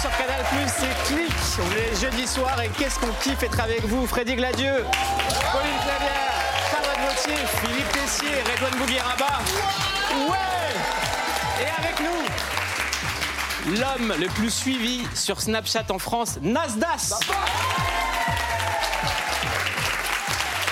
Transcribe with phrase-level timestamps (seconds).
[0.00, 1.32] sur Canal c'est Click.
[1.58, 4.84] On est jeudi soir et qu'est-ce qu'on kiffe être avec vous Freddy Gladieux,
[7.36, 9.40] Philippe Tessier, Redouane Bougueraba.
[10.28, 10.74] Ouais
[11.60, 17.20] Et avec nous, l'homme le plus suivi sur Snapchat en France, Nasdas.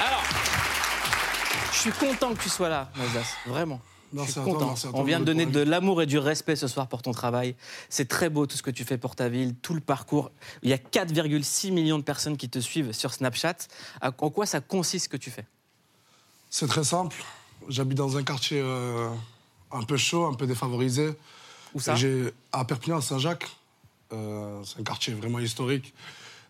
[0.06, 0.22] Alors,
[1.72, 3.80] je suis content que tu sois là, Nasdas, vraiment.
[4.14, 4.74] Je suis content.
[4.94, 7.54] On vient de donner de l'amour et du respect ce soir pour ton travail.
[7.90, 10.30] C'est très beau tout ce que tu fais pour ta ville, tout le parcours.
[10.62, 13.56] Il y a 4,6 millions de personnes qui te suivent sur Snapchat.
[14.00, 15.44] En quoi ça consiste ce que tu fais?
[16.50, 17.16] C'est très simple.
[17.68, 19.08] J'habite dans un quartier euh,
[19.72, 21.14] un peu chaud, un peu défavorisé.
[21.74, 21.94] Où ça?
[21.94, 23.48] Et j'ai- À Perpignan, à Saint-Jacques.
[24.12, 25.92] Euh, c'est un quartier vraiment historique.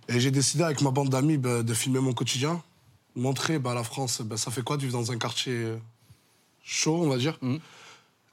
[0.09, 2.63] Et j'ai décidé avec ma bande d'amis bah, de filmer mon quotidien,
[3.17, 5.75] montrer bah, à la France, bah, ça fait quoi de vivre dans un quartier
[6.63, 7.39] chaud, on va dire?
[7.43, 7.59] Mhm.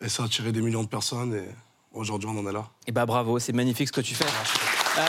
[0.02, 1.34] Et ça a attiré des millions de personnes.
[1.34, 1.48] Et
[1.94, 2.70] aujourd'hui, on en est là.
[2.88, 4.26] Eh ben bravo, c'est magnifique ce que tu fais.
[4.26, 5.06] Euh,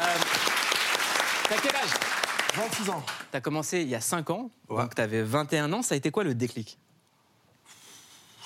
[2.56, 3.02] 26 ans.
[3.32, 4.82] T'as commencé il y a 5 ans, Ouais.
[4.82, 5.82] donc t'avais 21 ans.
[5.82, 6.78] Ça a été quoi le déclic?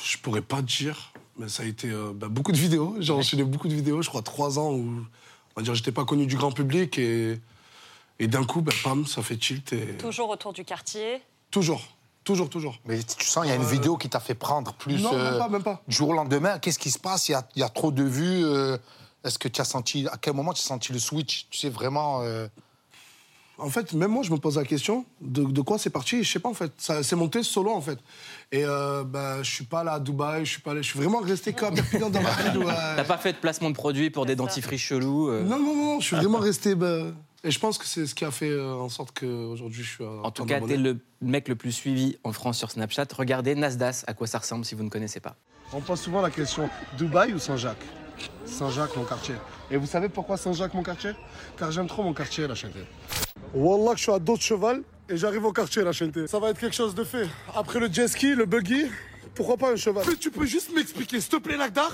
[0.03, 2.97] Je pourrais pas te dire, mais ça a été euh, bah, beaucoup de vidéos.
[3.01, 5.05] J'ai enchaîné beaucoup de vidéos, je crois trois ans où
[5.57, 7.39] on va dire j'étais pas connu du grand public et,
[8.19, 11.21] et d'un coup, bah, pam, ça fait tilt et Toujours autour du quartier?
[11.51, 11.83] toujours,
[12.25, 12.79] toujours, toujours.
[12.85, 15.03] Mais tu sens, il y a une vidéo qui t'a fait prendre plus.
[15.03, 15.83] Non, euh, même pas, même pas.
[15.89, 17.29] Du jour au lendemain, qu'est-ce qui se passe?
[17.29, 18.45] Il y, a, il y a trop de vues.
[18.45, 18.77] euh,
[19.25, 20.07] Est-ce que tu as senti.
[20.09, 21.47] À quel moment tu as senti le switch?
[21.51, 22.21] Tu sais vraiment.
[23.59, 26.23] Euh, En fait, même moi, je me pose la question de, de quoi c'est parti.
[26.25, 26.73] Je sais pas en fait.
[26.79, 27.99] Ça c'est monté solo en fait.
[28.53, 30.99] Et euh, bah, je suis pas là à Dubaï, je suis pas allé- je suis
[30.99, 32.59] vraiment resté Perpignan dans ma ville.
[32.59, 32.73] ouais.
[32.97, 36.01] T'as pas fait de placement de produits pour des dentifrices chelous euh, Non, non, non,
[36.01, 36.75] je suis vraiment resté.
[36.75, 37.03] bah,
[37.45, 40.05] et je pense que c'est ce qui a fait euh, en sorte qu'aujourd'hui je suis.
[40.05, 43.07] à En tout cas, t'es le mec le plus suivi en France sur Snapchat.
[43.17, 45.37] Regardez Nasdas, à quoi ça ressemble si vous ne connaissez pas.
[45.73, 47.85] On pose souvent la question Dubaï ou Saint-Jacques?
[48.45, 49.35] Saint-Jacques, mon quartier.
[49.71, 51.11] Et vous savez pourquoi Saint-Jacques, mon quartier?
[51.57, 52.81] Car j'aime trop mon quartier, la Chanté.
[53.55, 56.27] Wallah, que je suis à dos de cheval et j'arrive au quartier, la Chanté.
[56.27, 57.27] Ça va être quelque chose de fait.
[57.55, 58.87] Après le jet ski, le buggy,
[59.35, 60.05] pourquoi pas un cheval?
[60.07, 61.93] Mais tu peux juste m'expliquer, s'il te plaît, Lagdar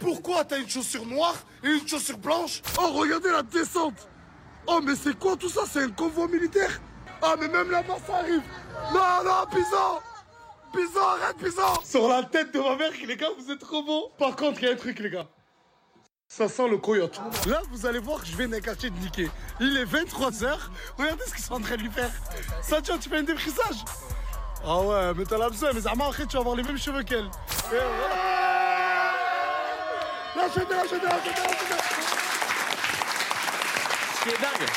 [0.00, 2.62] Pourquoi t'as une chaussure noire et une chaussure blanche?
[2.78, 4.08] Oh, regardez la descente!
[4.66, 5.62] Oh, mais c'est quoi tout ça?
[5.70, 6.80] C'est un convoi militaire?
[7.22, 8.42] Ah, mais même là-bas, ça arrive!
[8.92, 10.00] Non, non, Pizan
[10.72, 14.10] Pizan, arrête, Pizan Sur la tête de ma mère, les gars, vous êtes trop beaux.
[14.18, 15.26] Par contre, il y a un truc, les gars.
[16.28, 17.20] Ça sent le coyote.
[17.46, 19.30] Là, vous allez voir que je viens d'un quartier de niqué.
[19.60, 20.58] Il est 23h.
[20.98, 22.10] Regardez ce qu'ils sont en train de lui faire.
[22.62, 23.84] Ça, tu vois, tu fais un défrisage.
[24.64, 25.72] Ah ouais, mais t'as la besoin.
[25.72, 27.24] Mais Zama, après, tu vas avoir les mêmes cheveux qu'elle.
[27.26, 27.28] Et
[27.70, 29.14] voilà.
[30.36, 31.36] Lâchez-le, lâchez-le, lâchez-le.
[34.16, 34.68] Ce qui est dingue,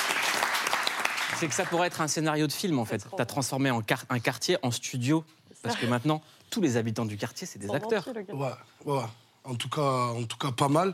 [1.40, 3.06] c'est que ça pourrait être un scénario de film en fait.
[3.18, 5.26] T'as transformé en un quartier en studio.
[5.64, 6.22] Parce que maintenant,
[6.52, 8.08] tous les habitants du quartier, c'est des acteurs.
[8.08, 8.52] ouais,
[8.86, 9.04] ouais.
[9.44, 10.94] En tout cas, en tout cas, pas mal.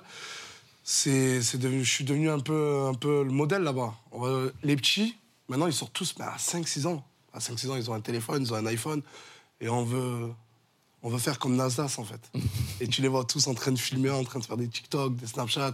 [0.88, 3.96] C'est, c'est devenu, je suis devenu un peu, un peu le modèle là-bas.
[4.62, 7.04] Les petits, maintenant, ils sortent tous mais à 5-6 ans.
[7.34, 9.02] À 5-6 ans, ils ont un téléphone, ils ont un iPhone.
[9.60, 10.30] Et on veut,
[11.02, 12.22] on veut faire comme Nasdaq, en fait.
[12.80, 15.16] et tu les vois tous en train de filmer, en train de faire des TikTok,
[15.16, 15.74] des Snapchat.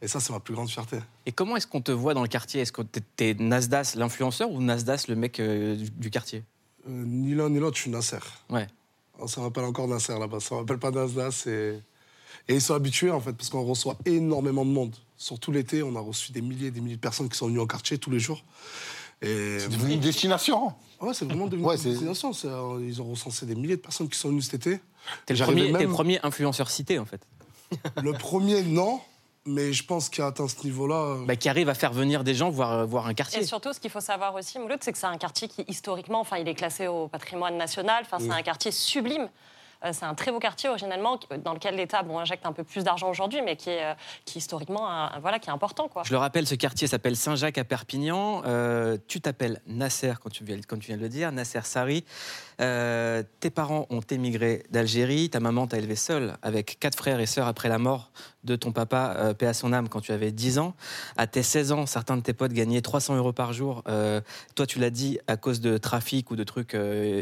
[0.00, 0.98] Et ça, c'est ma plus grande fierté.
[1.26, 2.60] Et comment est-ce qu'on te voit dans le quartier?
[2.60, 6.44] Est-ce que t'es- Nasdas l'influenceur ou Nasdas le mec euh, du, du quartier?
[6.88, 8.18] Euh, ni l'un ni l'autre, je suis Nasser.
[8.48, 8.68] Ouais.
[9.18, 10.38] On se rappelle encore Nasser là-bas.
[10.38, 11.34] Ça ne rappelle pas Nasdaq.
[11.48, 11.80] Et...
[12.48, 14.94] et ils sont habitués, en fait, parce qu'on reçoit énormément de monde.
[15.16, 17.58] Surtout l'été, on a reçu des milliers et des milliers de personnes qui sont venues
[17.58, 18.42] au quartier tous les jours.
[19.20, 20.72] Et C'est devenu une destination.
[21.00, 22.32] ouais, c'est vraiment devenu Ouais, une c'est- destination.
[22.32, 24.80] C'est, euh, Ils ont recensé des milliers de personnes qui sont venues cet été.
[25.26, 27.20] T'es le, premier- t'es le même- premier influenceur cité en fait.
[28.02, 29.00] Le premier, non.
[29.50, 30.94] Mais je pense qu'il a atteint ce niveau-là.
[30.96, 33.42] euh, Bah, qui arrive à faire venir des gens voir, euh, voir un Et quartier.
[33.44, 36.36] surtout, ce qu'il faut savoir aussi, Mouloud, c'est que c'est un quartier qui, historiquement, enfin,
[36.36, 38.02] il est classé au patrimoine national.
[38.04, 39.28] Enfin, c'est un quartier sublime.
[39.84, 43.08] Euh, c'est un très beau quartier originellement dans lequel l'État injecte un peu plus d'argent
[43.08, 43.94] aujourd'hui, mais qui est, euh,
[44.34, 45.88] historiquement voilà, qui est important.
[46.04, 48.42] Je le rappelle, ce quartier s'appelle Saint-Jacques à Perpignan.
[48.46, 52.04] Euh, tu t'appelles Nasser, quand tu, viens, de le dire, Nasser Sari.
[52.58, 55.30] Tes parents ont émigré d'Algérie.
[55.30, 58.10] Ta maman t'a élevé seule avec quatre frères et sœurs après la mort
[58.44, 60.74] de ton papa, euh, paix à son âme, quand tu avais 10 ans.
[61.16, 63.82] À tes 16 ans, certains de tes potes gagnaient 300 euros par jour.
[64.54, 66.76] Toi, tu l'as dit, à cause de trafic ou de trucs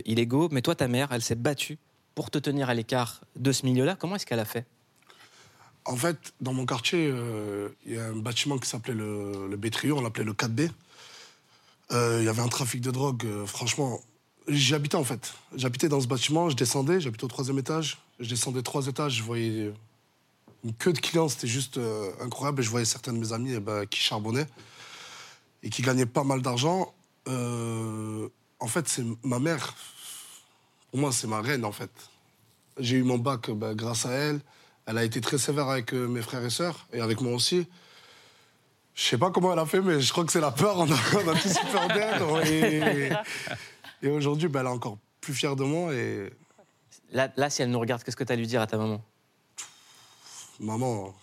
[0.05, 0.49] illégaux.
[0.51, 1.79] Mais toi, ta mère, elle s'est battue
[2.17, 3.95] pour te tenir à l'écart de ce milieu-là.
[3.95, 4.67] Comment est-ce qu'elle a fait?
[5.85, 9.93] En fait, dans mon quartier, euh, il y a un bâtiment qui s'appelait le, le
[9.93, 10.71] on l'appelait le 4B.
[11.93, 14.01] Euh, Il y avait un trafic de drogue, euh, franchement,
[14.49, 15.35] J'habitais en fait.
[15.57, 17.99] J'habitais dans ce bâtiment, je descendais, j'habitais au troisième étage.
[18.21, 19.73] Je descendais trois étages, je voyais
[20.63, 21.81] une queue de clients, c'était juste
[22.21, 22.61] incroyable.
[22.61, 24.47] Et je voyais certains de mes amis eh ben, qui charbonnaient
[25.65, 26.95] et qui gagnaient pas mal d'argent.
[27.27, 29.75] En fait, c'est ma mère.
[30.97, 31.91] Pour moi, c'est ma reine en fait.
[32.79, 34.41] J'ai eu mon bac ben, grâce à elle.
[34.87, 37.67] Elle a été très sévère avec euh, mes frères et sœurs et avec moi aussi.
[38.95, 40.79] Je sais pas comment elle a fait, mais je crois que c'est la peur.
[40.79, 42.51] On a, on a tous eu peur d'elle.
[44.01, 45.93] Et, et aujourd'hui, ben, elle est encore plus fière de moi.
[45.93, 46.33] Et
[47.13, 48.79] Là, là, si elle nous regarde, qu'est-ce que tu as à lui dire à ta
[48.79, 49.05] maman?
[50.61, 51.15] Maman,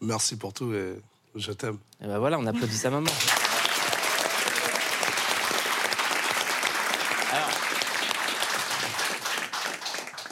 [0.00, 0.98] merci pour tout et
[1.34, 1.76] je t'aime.
[2.00, 3.10] Et ben voilà, on applaudit sa maman.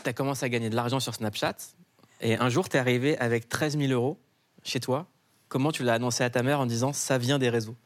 [0.02, 1.54] Tu as commencé à gagner de l'argent sur Snapchat
[2.20, 4.18] et un jour, tu es arrivé avec 13 000 euros
[4.62, 5.06] chez toi.
[5.48, 7.76] Comment tu l'as annoncé à ta mère en disant ça vient des réseaux?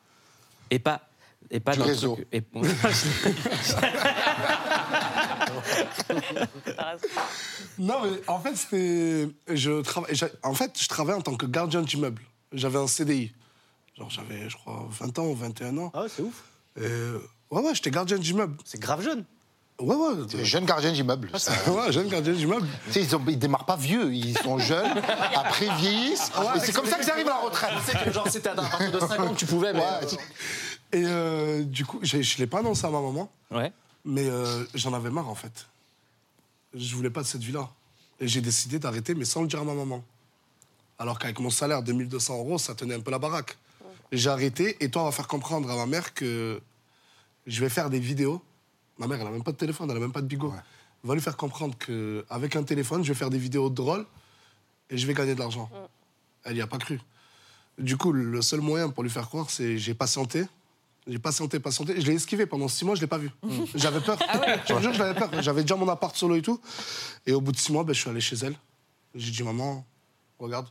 [0.70, 1.08] Et pas.
[1.50, 2.14] Et pas Du dans le réseau.
[2.14, 2.42] truc- et-.
[7.78, 9.28] Non, mais en fait, c'était.
[9.48, 10.14] Je travaille.
[10.42, 12.22] En fait, je travaillais en tant que gardien d'immeuble.
[12.52, 13.32] J'avais un CDI.
[13.98, 15.90] Genre, j'avais, je crois, 20 ans ou 21 ans.
[15.94, 16.44] Ah ouais, c'est ouf.
[16.80, 16.82] Et...
[17.50, 18.56] Ouais, ouais, j'étais gardien d'immeuble.
[18.64, 19.24] C'est grave jeune.
[19.80, 20.14] Ouais, ouais.
[20.34, 21.30] Les jeunes gardiens d'immeuble.
[21.38, 21.52] ça.
[21.70, 22.66] Ouais, jeune gardien d'immeuble.
[22.86, 24.96] Tu sais, ils, ont- ils démarrent pas vieux, ils sont jeunes,
[25.34, 26.30] après ils vieillissent.
[26.54, 27.70] et c'est comme ça qu'ils arrivent à la retraite.
[27.84, 29.80] C'est que genre c'était à partir de 5 ans que tu pouvais, mais.
[29.80, 30.06] Ouais.
[30.92, 33.72] Et euh, du coup, je ne l'ai pas annoncé à ma maman, Ouais.
[34.04, 35.66] mais euh, j'en avais marre, en fait.
[36.72, 37.68] Je voulais pas de cette vie-là.
[38.20, 40.04] Et j'ai décidé d'arrêter, mais sans le dire à ma maman.
[41.00, 43.56] Alors qu'avec mon salaire de 1200 euros, ça tenait un peu la baraque.
[44.12, 46.60] J'ai arrêté, et toi, on va faire comprendre à ma mère que
[47.48, 48.40] je vais faire des vidéos.
[48.98, 50.52] Ma mère, elle n'a même pas de téléphone, elle n'a même pas de bigot.
[51.02, 54.06] On va lui faire comprendre qu'avec un téléphone, je vais faire des vidéos drôles
[54.90, 55.70] et je vais gagner de l'argent.
[56.44, 57.00] Elle n'y a pas cru.
[57.78, 60.46] Du coup, le seul moyen pour lui faire croire, c'est j'ai patienté.
[61.06, 62.00] J'ai patienté, patienté.
[62.00, 63.30] Je l'ai esquivé pendant six mois, je ne l'ai pas vu.
[63.74, 64.18] J'avais peur.
[64.66, 65.30] Je te jure, j'avais peur.
[65.42, 66.58] J'avais déjà mon appart solo et tout.
[67.26, 68.56] Et au bout de six mois, ben, je suis allé chez elle.
[69.14, 69.84] J'ai dit, maman,
[70.38, 70.68] regarde.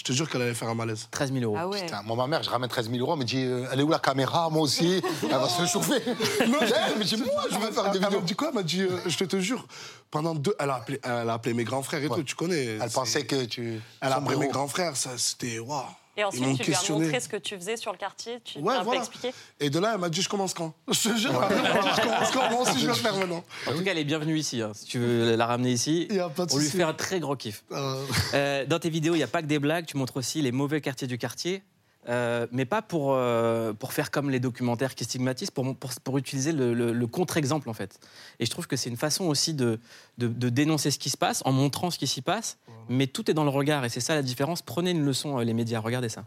[0.00, 1.08] Je te jure qu'elle allait faire un malaise.
[1.10, 1.56] 13 000 euros.
[1.60, 1.82] Ah ouais.
[1.82, 3.82] Putain, moi, ma mère, je ramène 13 000 euros, elle me dit euh, Elle est
[3.82, 5.02] où la caméra Moi aussi?
[5.22, 6.00] Elle va se chauffer.
[6.40, 8.20] elle me dit Moi, je vais faire des Elle m'a vidéos.
[8.22, 8.48] dit quoi?
[8.48, 9.66] Elle m'a dit, euh, je te jure,
[10.10, 10.54] pendant deux.
[10.58, 12.78] Elle a appelé, elle a appelé mes grands frères et tout, tu connais.
[12.80, 13.78] Elle pensait que tu.
[14.00, 15.58] Elle a appelé mes grands frères, ça, c'était.
[15.58, 15.84] Waouh
[16.16, 18.40] Et ensuite, tu lui as montré ce que tu faisais sur le quartier.
[18.44, 19.00] Tu lui Ouais, as voilà.
[19.00, 19.32] expliqué.
[19.60, 20.74] Et de là, elle m'a dit, je commence quand?
[20.90, 22.50] Je te jure, elle m'a dit, je commence quand?
[22.50, 23.44] Moi aussi, je vais le faire maintenant.
[23.66, 24.60] En tout cas, elle est bienvenue ici.
[24.60, 24.72] hein.
[24.74, 27.20] Si tu veux la ramener ici, Y a pas de on lui fait un très
[27.20, 27.62] gros kiff.
[27.72, 28.04] Euh,
[28.34, 30.52] Euh, dans tes vidéos, il n'y a pas que des blagues, tu montres aussi les
[30.52, 31.62] mauvais quartiers du quartier.
[32.08, 36.16] Euh, mais pas pour, euh, pour faire comme les documentaires qui stigmatisent, pour, pour, pour
[36.18, 37.98] utiliser le, le- le contre-exemple en fait.
[38.38, 39.78] Et je trouve que c'est une façon aussi de,
[40.18, 42.56] de, de dénoncer ce qui se passe en montrant ce qui s'y passe,
[42.88, 44.62] mais tout est dans le regard et c'est ça la différence.
[44.62, 46.24] Prenez une leçon, euh, les médias, regardez ça.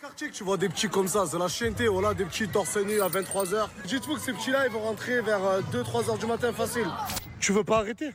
[0.00, 2.76] quartier que tu vois des petits comme ça, c'est la chienté, voilà, des petits torse
[2.76, 3.66] nu à 23h.
[3.86, 5.40] Dites-vous que ces petits-là, ils vont rentrer vers
[5.72, 6.86] 2-3h du matin facile.
[7.40, 8.10] Tu veux pas arrêter?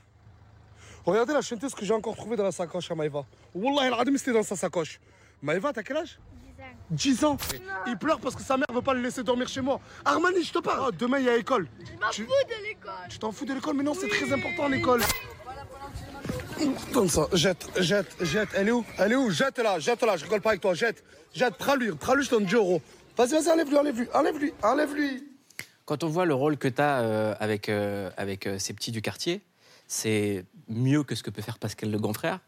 [1.05, 3.25] Regardez la chienté, ce que j'ai encore trouvé dans la sacoche à Maïva.
[3.53, 5.01] Wallah, el adim, c'était dans sa sacoche.
[5.41, 6.17] Maïva, t'as quel âge?
[6.93, 7.37] 10 ans.
[7.87, 9.79] Il pleure parce que sa mère veut pas le laisser dormir chez moi.
[10.05, 10.85] Armani, je te parle.
[10.87, 11.67] Oh, demain, il y a école.
[12.11, 12.91] Je m'en fous de l'école.
[13.09, 15.01] Tu t'en fous de l'école, mais non, c'est très important l'école.
[16.93, 18.49] Donne ça, jette, jette, jette.
[18.55, 18.85] Elle est où?
[18.97, 19.29] Elle est où?
[19.29, 21.03] Jette-la, jette-la, je rigole pas avec toi, jette.
[21.33, 22.81] Jette, prends-lui, prends-lui, je donne 10 euros.
[23.17, 25.27] Vas-y, vas-y, enlève-lui, enlève-lui, enlève-lui, enlève-lui.
[25.85, 29.01] Quand on voit le rôle que tu as avec, euh, avec euh, ces petits du
[29.01, 29.41] quartier,
[29.87, 32.39] c'est mieux que ce que peut faire Pascal le grand frère.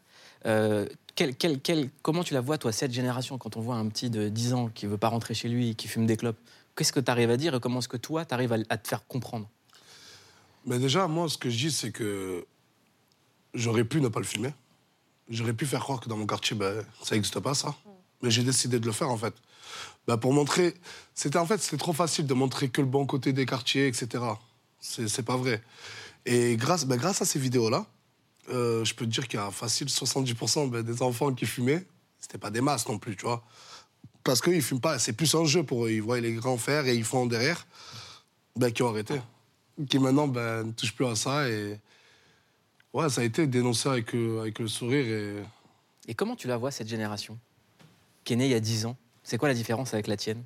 [2.01, 4.69] Comment tu la vois, toi, cette génération, quand on voit un petit de 10 ans
[4.74, 6.38] qui veut pas rentrer chez lui, qui fume des clopes
[6.75, 8.88] Qu'est-ce que tu arrives à dire et comment est-ce que toi, tu arrives à, te
[8.88, 9.48] faire comprendre?
[10.65, 12.45] Mais déjà, moi, ce que je dis, c'est que
[13.53, 14.53] j'aurais pu ne pas le filmer.
[15.29, 17.74] J'aurais pu faire croire que dans mon quartier, ben, ça n'existe pas, ça.
[18.22, 19.34] Mais j'ai décidé de le faire, en fait.
[20.05, 20.74] Ben, pour montrer.
[21.13, 24.24] C'était en fait, c'était trop facile de montrer que le bon côté des quartiers, etc.
[24.81, 25.63] C'est pas vrai.
[26.25, 27.86] Et grâce, ben, grâce à ces vidéos-là,
[28.49, 31.85] euh, je peux te dire qu'il y a facile 70% ben, des enfants qui fumaient.
[32.19, 33.43] C'était pas des masses non plus, tu vois.
[34.23, 34.97] Parce qu'ils fument pas.
[34.99, 35.91] C'est plus un jeu pour eux.
[35.91, 37.65] Ils voient les grands faire et ils font derrière.
[38.55, 39.21] Ben, qui ont arrêté
[39.89, 41.49] qui maintenant ben, ne touche plus à ça.
[41.49, 41.79] Et
[42.93, 45.05] ouais, ça a été dénoncé avec, euh, avec le sourire.
[45.05, 45.43] Et
[46.07, 47.37] Et comment tu la vois, cette génération
[48.23, 48.97] qui est née il y a 10 ans?
[49.23, 50.43] C'est quoi la différence avec la tienne?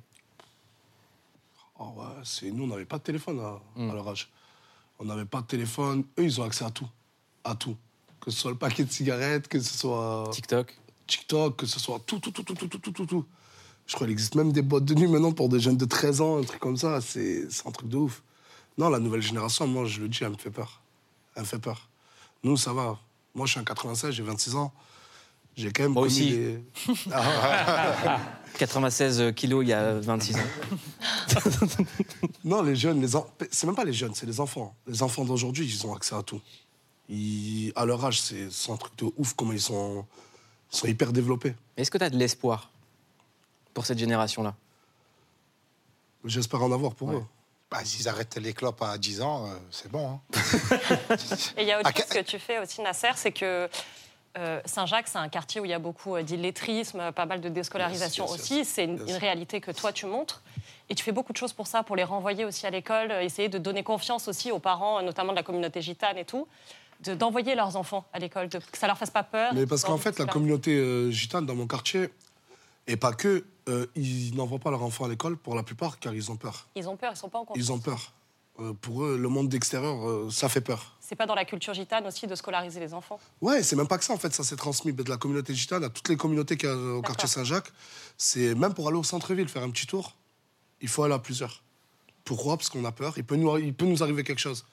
[1.78, 3.90] Oh ouais, c'est, nous, on n'avait pas de téléphone à, Mm.
[3.90, 4.28] à leur âge.
[4.98, 6.04] On n'avait pas de téléphone.
[6.18, 6.88] Eux, ils ont accès à tout.
[7.44, 7.76] À tout.
[8.20, 10.28] Que ce soit le paquet de cigarettes, que ce soit.
[10.32, 10.76] TikTok.
[11.06, 13.24] TikTok, que ce soit tout, tout, tout, tout, tout, tout, tout, tout.
[13.86, 16.20] Je crois qu'il existe même des boîtes de nuit maintenant pour des jeunes de 13
[16.20, 17.00] ans, un truc comme ça.
[17.00, 18.22] C'est un truc de ouf.
[18.78, 20.80] Non, la nouvelle génération, moi, je le dis, elle me fait peur.
[21.34, 21.88] Elle me fait peur.
[22.44, 22.98] Nous, ça va.
[23.34, 24.72] Moi, je suis en 96, j'ai 26 ans.
[25.56, 26.38] J'ai quand même Moi aussi.
[28.58, 30.38] 96 kilos il y a 26 ans.
[32.44, 33.26] non, les jeunes, les en...
[33.50, 34.74] c'est même pas les jeunes, c'est les enfants.
[34.86, 36.40] Les enfants d'aujourd'hui, ils ont accès à tout.
[37.10, 40.06] Ils- À leur âge, c'est un truc de ouf comment ils sont,
[40.72, 41.54] ils sont hyper développés.
[41.76, 42.70] Est-ce que tu as de l'espoir
[43.74, 44.54] pour cette génération-là?
[46.24, 47.16] J'espère en avoir pour Ouais.
[47.16, 47.24] eux.
[47.70, 50.10] Bah, S'ils arrêtent les clopes à 10 ans, euh, c'est bon.
[50.10, 50.20] hein.
[51.56, 53.68] Et il y a autre chose que- tu fais aussi, Nasser, c'est que
[54.38, 57.48] euh, Saint-Jacques, c'est un quartier où il y a beaucoup euh, d'illettrisme, pas mal de
[57.48, 58.56] déscolarisation Yes, yes, aussi.
[58.58, 58.68] yes.
[58.68, 59.08] C'est une, Yes.
[59.10, 60.42] une réalité que toi, tu montres.
[60.88, 63.48] Et tu fais beaucoup de choses pour ça, pour les renvoyer aussi à l'école, essayer
[63.48, 66.48] de donner confiance aussi aux parents, notamment de la communauté gitane et tout,
[67.04, 69.52] de- d'envoyer leurs enfants à l'école, de- que ça leur fasse pas peur.
[69.54, 72.10] Mais parce qu'en fait, la communauté euh, gitane dans mon quartier,
[72.86, 76.14] et pas que, euh, ils n'envoient pas leurs enfants à l'école pour la plupart car
[76.14, 76.66] ils ont peur.
[76.74, 77.64] Ils ont peur, ils sont pas en confiance.
[77.66, 78.12] Ils ont peur.
[78.58, 80.96] Euh, pour eux, le monde extérieur, euh, ça fait peur.
[81.00, 83.18] C'est pas dans la culture gitane aussi de scolariser les enfants?
[83.40, 85.84] Ouais, c'est même pas que ça en fait, ça s'est transmis de la communauté gitane
[85.84, 87.72] à toutes les communautés qu'il y a au quartier Saint-Jacques.
[88.18, 90.14] C'est même pour aller au centre-ville faire un petit tour,
[90.82, 91.62] il faut aller à plusieurs.
[92.24, 92.56] Pourquoi?
[92.56, 94.64] Parce qu'on a peur, il peut, nous, il peut nous arriver quelque chose.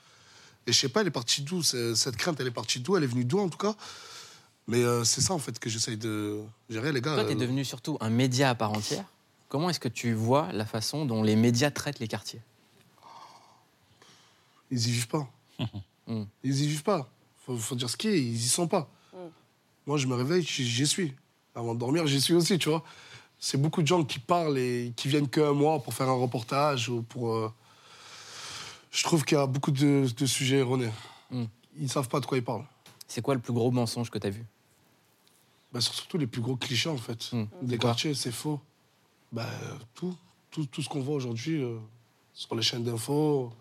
[0.67, 3.03] Et je sais pas, elle est partie d'où Cette crainte, elle est partie d'où Elle
[3.03, 3.74] est venue d'où en tout cas
[4.67, 7.15] Mais euh, c'est ça en fait que j'essaye de gérer, les gars.
[7.15, 9.05] Toi, tu es euh, devenu surtout un média à part entière.
[9.50, 12.41] Comment est-ce que tu vois la façon dont les médias traitent les quartiers?
[14.71, 15.27] Ils y vivent pas.
[16.09, 16.24] Mm.
[16.41, 17.09] Ils y vivent pas.
[17.45, 18.89] Faut, faut dire ce qui est, ils y sont pas.
[19.86, 21.13] Moi, je me réveille, j'y j'y suis.
[21.53, 22.81] Avant de dormir, j'y suis aussi, tu vois.
[23.41, 26.88] C'est beaucoup de gens qui parlent et qui viennent qu'un mois pour faire un reportage
[26.88, 27.36] ou pour.
[27.36, 27.51] euh,
[28.98, 30.89] Je trouve qu'il y a beaucoup de, de sujets erronés.
[31.30, 31.44] Mm.
[31.80, 32.66] Ils savent pas de quoi ils parlent.
[33.08, 34.44] C'est quoi le plus gros mensonge que tu as vu?
[35.72, 37.32] Bah, c'est surtout les plus gros clichés, en fait.
[37.32, 37.46] Mm.
[37.62, 38.60] Des quartiers, c'est faux.
[39.32, 39.48] Bah,
[39.94, 40.16] tout,
[40.50, 41.77] tout, tout ce qu'on voit aujourd'hui euh,
[42.34, 43.54] sur les chaînes d'infos,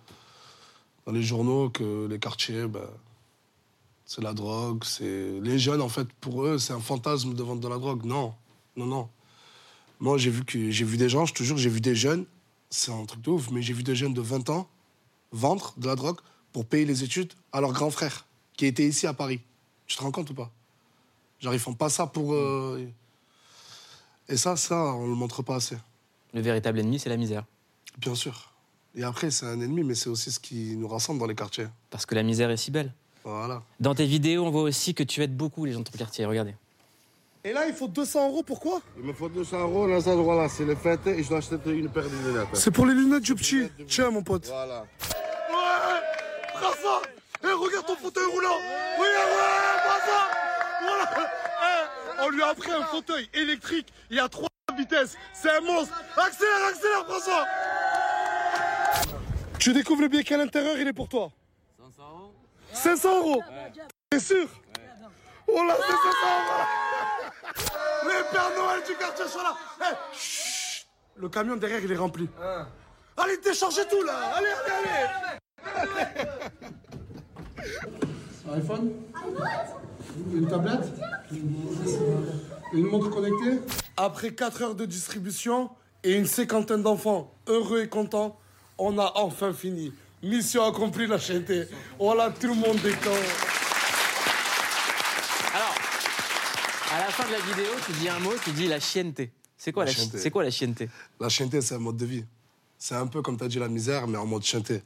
[1.05, 2.91] dans les journaux, que les quartiers, bah,
[4.07, 4.85] c'est la drogue.
[4.85, 8.07] C'est Les jeunes, en fait, pour eux, c'est un fantasme de vendre de la drogue.
[8.07, 8.33] Non,
[8.75, 9.11] non, non.
[10.01, 12.25] Moi, j'ai vu, que, j'ai vu des gens, je te jure, j'ai vu des jeunes,
[12.71, 14.67] c'est un truc de ouf, mais j'ai vu des jeunes de 20 ans
[15.33, 16.19] vendre de la drogue
[16.53, 19.41] pour payer les études à leur grand frère, qui était ici à Paris.
[19.87, 20.51] Tu te rends compte ou pas?
[21.41, 22.33] Genre, ils font pas ça pour.
[22.35, 22.87] euh,
[24.29, 25.77] Et ça, ça, on le montre pas assez.
[26.33, 27.45] Le véritable ennemi, c'est la misère.
[27.99, 28.53] Bien sûr.
[28.95, 31.69] Et après, c'est un ennemi, mais c'est aussi ce qui nous rassemble dans les quartiers.
[31.91, 32.93] Parce que la misère est si belle.
[33.25, 33.63] Voilà.
[33.81, 36.25] Dans tes vidéos, on voit aussi que tu aides beaucoup les gens de ton quartier.
[36.25, 36.55] Regardez.
[37.47, 38.81] Et là, il faut 200 euros, pourquoi?
[38.99, 41.55] Il me faut 200 euros, là, ça, voilà, c'est les fêtes et je dois acheter
[41.71, 42.49] une paire de lunettes.
[42.55, 43.69] C'est pour les lunettes du petit.
[43.87, 44.49] Tiens, mon pote.
[44.49, 44.81] Voilà.
[44.81, 46.01] Ouais
[46.55, 47.03] Prends ça
[47.45, 48.49] Eh, regarde ton fauteuil roulant!
[48.99, 50.29] Regarde, ouais, prends ça
[50.83, 51.29] Voilà.
[51.63, 55.61] Eh, On lui a pris un fauteuil électrique, il y a trois vitesses, c'est un
[55.61, 55.95] monstre.
[56.17, 57.45] Accélère, accélère, prends ça
[59.61, 61.31] Tu découvres le billet qu'à l'intérieur, il est pour toi?
[61.79, 62.33] 500 euros.
[62.73, 63.43] 500 euros.
[64.11, 64.49] T'es sûr?
[65.49, 65.99] Oh là, c'est 500
[66.49, 66.65] euros
[68.09, 70.87] Les Pères Noël du quartier sont là Eh, chut
[71.17, 72.29] Le camion derrière, il est rempli.
[73.17, 75.07] Allez, déchargez tout là Allez, allez,
[75.75, 76.07] allez
[78.61, 78.93] iPhone
[80.33, 80.93] Une tablette
[82.73, 83.61] Une montre connectée
[83.97, 85.71] Après 4 heures de distribution
[86.05, 88.39] et une cinquantaine d'enfants heureux et contents,
[88.79, 89.93] on a enfin fini.
[90.23, 91.67] Mission accomplie, la chaîneté.
[91.99, 93.11] Voilà, tout le monde est content.
[95.53, 95.75] Alors,
[96.97, 99.31] à la fin de la vidéo, tu dis un mot, tu dis la chienneté.
[99.57, 100.19] C'est quoi La la, chi- chienneté.
[100.19, 100.89] c'est quoi la chienneté
[101.21, 102.25] La c'est un mode de vie.
[102.79, 104.83] C'est un peu comme tu as dit la misère, mais en mode chaîneté.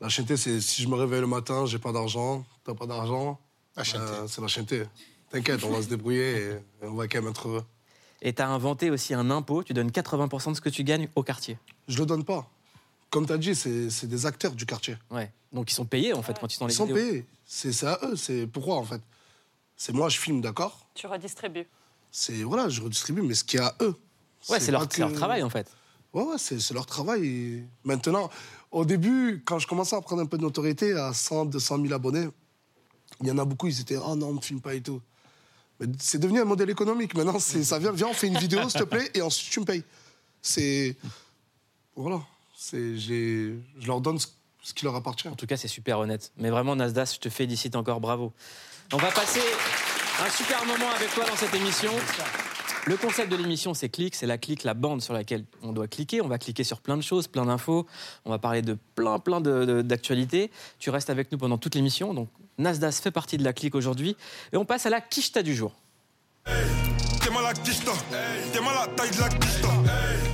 [0.00, 3.38] La chaîneté, c'est si je me réveille le matin, j'ai pas d'argent, t'as pas d'argent.
[3.76, 4.84] La euh, c'est la chaîneté.
[5.30, 7.64] T'inquiète, on va se débrouiller et, et on va quand même être heureux.
[8.22, 11.08] Et tu as inventé aussi un impôt, tu donnes 80% de ce que tu gagnes
[11.16, 11.58] au quartier.
[11.88, 12.48] Je le donne pas.
[13.10, 14.96] Comme tu as dit, c'est c'est des acteurs du quartier.
[15.10, 15.30] Ouais.
[15.52, 17.04] Donc ils sont payés en fait quand ils sont dans Ils les sont vidéos.
[17.04, 17.26] payés.
[17.46, 18.16] C'est c'est à eux.
[18.16, 19.00] C'est pourquoi en fait?
[19.76, 21.66] C'est moi, je filme, d'accord Tu redistribues.
[22.10, 23.96] C'est voilà, je redistribue, mais ce qu'il y a à eux.
[24.48, 25.66] Ouais, c'est leur, leur travail en fait.
[26.12, 27.26] Ouais, ouais, c'est c'est leur travail.
[27.26, 28.30] Et Maintenant,
[28.70, 31.92] au début, quand je commençais à prendre un peu de notoriété, à 100, 200 000
[31.92, 32.28] abonnés,
[33.20, 35.00] il y en a beaucoup, ils étaient Oh non, on me filme pas et tout.
[35.80, 37.14] Mais c'est devenu un modèle économique.
[37.16, 39.58] Maintenant, c'est- ça vient, viens, on fait une vidéo, s'il te plaît, et ensuite tu
[39.60, 39.82] me payes.
[40.40, 40.96] C'est.
[41.96, 42.20] Voilà.
[42.56, 44.18] C'est- j'ai- Je leur donne
[44.64, 45.28] ce, qui leur appartient.
[45.28, 46.32] En tout cas, c'est super honnête.
[46.36, 48.32] Mais vraiment, Nasdas, je te félicite encore, bravo.
[48.92, 49.42] On va passer
[50.20, 51.92] un super moment avec toi dans cette émission.
[52.86, 55.88] Le concept de l'émission, c'est clic, c'est la clique, la bande sur laquelle on doit
[55.88, 56.20] cliquer.
[56.20, 57.86] On va cliquer sur plein de choses, plein d'infos.
[58.24, 60.50] On va parler de plein, plein d'actualités.
[60.78, 62.12] Tu restes avec nous pendant toute l'émission.
[62.12, 62.28] Donc,
[62.58, 64.16] Nasdas fait partie de la clique aujourd'hui.
[64.52, 65.74] Et on passe à la quicheta du jour.
[66.44, 67.92] T'es mal à quicheta,
[68.52, 70.33] t'es mal à taille de la quicheta.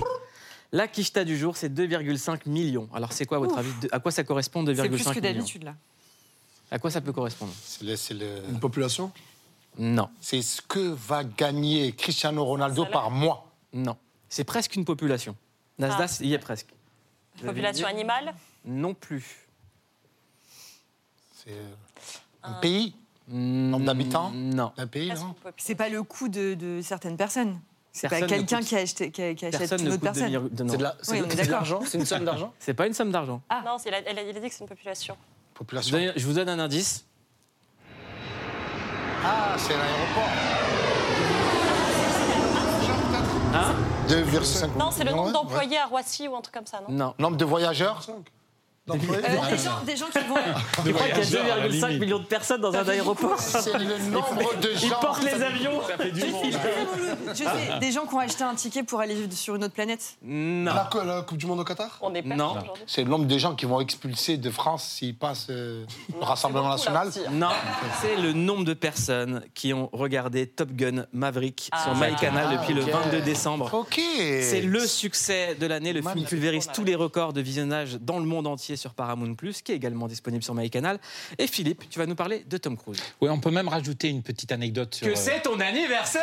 [0.72, 2.88] La quicheta du jour, c'est 2,5 millions.
[2.94, 5.14] Alors, c'est quoi, à votre avis de- À quoi ça correspond 2,5 C'est millions plus
[5.14, 5.74] que d'habitude, là.
[6.70, 7.52] À quoi ça peut correspondre?
[7.64, 9.10] C'est le, c'est le- Une population?
[9.78, 13.46] Non, C'est ce que va gagner Cristiano Ronaldo par mois.
[13.72, 13.96] non.
[14.28, 15.34] C'est presque une population.
[15.78, 16.16] Nasdaq, Ah.
[16.20, 16.68] il y est presque.
[17.44, 18.32] Population animale?
[18.64, 19.48] Non plus.
[21.34, 21.70] C'est euh,
[22.44, 22.94] un pays,
[23.26, 24.72] nombre d'habitants Non.
[24.76, 25.34] un pays, non?
[25.56, 27.58] C'est pas le coût de, de certaines personnes.
[27.92, 29.88] C'est pas Personne ne quelqu'un coûte- qui, a acheté- qui, a- qui achète Personne une
[29.88, 30.32] ne autre personne.
[30.32, 30.50] non.
[30.68, 33.40] C'est de la- Oui, c'est l'argent C'est une somme d'argent C'est pas une somme d'argent.
[33.64, 35.16] Non, c'est la- elle a, il a dit que c'est une population.
[35.54, 35.98] Je Population.
[35.98, 37.04] vous donne- je vous donne un indice.
[39.24, 40.30] Ah, c'est l'aéroport.
[43.52, 43.74] Hein
[44.08, 46.94] 2,5 Non, c'est le nombre ouais, d'employés à Roissy ou un truc comme ça, non?
[46.94, 47.14] Non.
[47.18, 48.06] Nombre de voyageurs?
[48.98, 50.34] Des, gens, des gens qui vont.
[50.84, 54.56] Tu crois qu'il y a 2,5 millions de personnes dans un aéroport C'est le nombre
[54.60, 54.78] de gens.
[54.82, 56.44] Ils portent les avions Ça fait du monde.
[57.28, 59.74] Je sais, des gens qui ont acheté un ticket pour aller vivre sur une autre
[59.74, 60.16] planète.
[60.22, 60.72] Non.
[60.74, 62.54] La, la Coupe du Monde au Qatar On est pas Non.
[62.86, 65.84] C'est le nombre de gens qui vont expulser de France s'ils passent euh,
[66.18, 67.10] le Rassemblement national.
[67.32, 67.48] Non,
[68.00, 72.06] c'est le nombre de personnes qui ont regardé Top Gun Maverick sur Ah.
[72.08, 73.70] MyCanal depuis le 22 décembre.
[73.72, 74.00] Ok.
[74.42, 75.92] C'est le succès de l'année.
[75.92, 79.34] Le film pulvérise tous les records de visionnage dans le monde entier sur Paramount+,
[79.64, 80.98] qui est également disponible sur MyCanal.
[81.38, 83.00] Et Philippe, tu vas nous parler de Tom Cruise.
[83.20, 85.06] Oui, on peut même rajouter une petite anecdote sur.
[85.06, 86.22] euh, ton anniversaire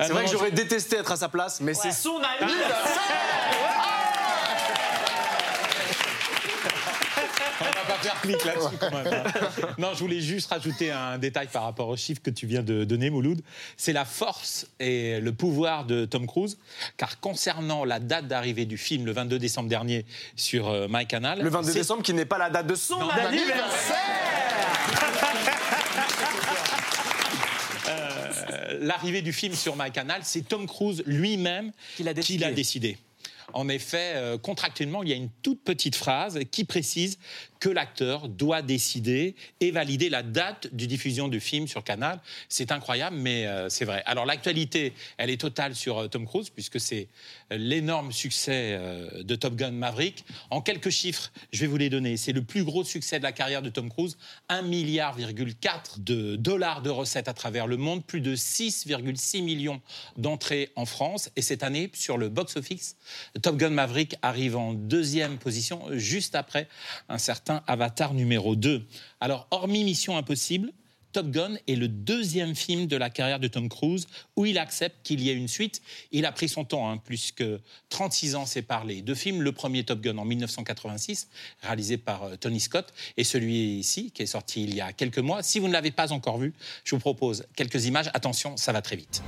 [0.00, 2.86] C'est vrai que j'aurais détesté être à sa place, mais c'est son anniversaire
[7.60, 9.06] On va pas faire clic là-dessus quand même.
[9.12, 9.24] hein.
[9.78, 12.84] Non, je voulais juste rajouter un détail par rapport aux chiffres que tu viens de
[12.84, 13.42] donner, Mouloud.
[13.76, 16.58] C'est la force et le pouvoir de Tom Cruise,
[16.96, 21.50] car concernant la date d'arrivée du film le 22 décembre dernier sur euh, MyCanal, Le
[21.50, 23.96] 22 c'est- décembre, qui n'est pas la date de son anniversaire
[28.80, 32.44] l'arrivée du film sur MyCanal, c'est Tom Cruise lui-même Qui l'a décidé.
[32.44, 32.98] l'a décidé.
[33.52, 37.18] En effet, euh, contractuellement, il y a une toute petite phrase qui précise
[37.60, 42.20] que l'acteur doit décider et valider la date de diffusion du film sur Canal.
[42.48, 44.02] C'est incroyable, mais euh, c'est vrai.
[44.06, 47.08] Alors l'actualité, elle est totale sur euh, Tom Cruise, puisque c'est
[47.52, 48.80] euh, l'énorme succès
[49.22, 50.24] de Top Gun Maverick.
[50.48, 52.16] En quelques chiffres, je vais vous les donner.
[52.16, 54.16] C'est le plus gros succès de la carrière de Tom Cruise.
[54.48, 59.82] 1 milliard de dollars de recettes à travers le monde, plus de 6,6 millions
[60.16, 61.30] d'entrées en France.
[61.36, 62.96] Et cette année, sur le box-office,
[63.42, 66.66] Top Gun Maverick arrive en deuxième position, juste après
[67.08, 68.86] un certain Avatar numéro 2.
[69.20, 70.72] Alors, hormis Mission Impossible,
[71.12, 74.96] Top Gun est le deuxième film de la carrière de Tom Cruise où il accepte
[75.02, 75.82] qu'il y ait une suite.
[76.12, 79.42] Il a pris son temps, hein, plus que 36 ans séparent les deux films.
[79.42, 81.28] Le premier Top Gun en 1986,
[81.62, 85.42] réalisé par euh, Tony Scott, et celui-ci qui est sorti il y a quelques mois.
[85.42, 86.52] Si vous ne l'avez pas encore vu,
[86.84, 88.10] je vous propose quelques images.
[88.14, 89.22] Attention, ça va très vite.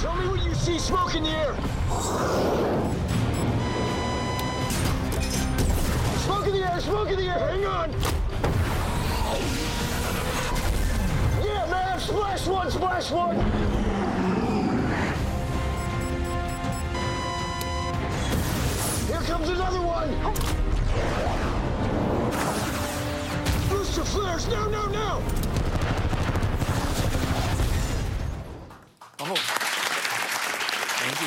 [0.00, 0.78] Tell me what you see.
[6.88, 7.66] Smoke in the air, smoke in the air.
[7.66, 7.90] Hang on.
[11.44, 13.36] Yeah, man, splash one, splash one.
[19.06, 20.08] Here comes another one.
[23.68, 25.22] Booster flares, no, no, no.
[29.20, 29.36] Oh.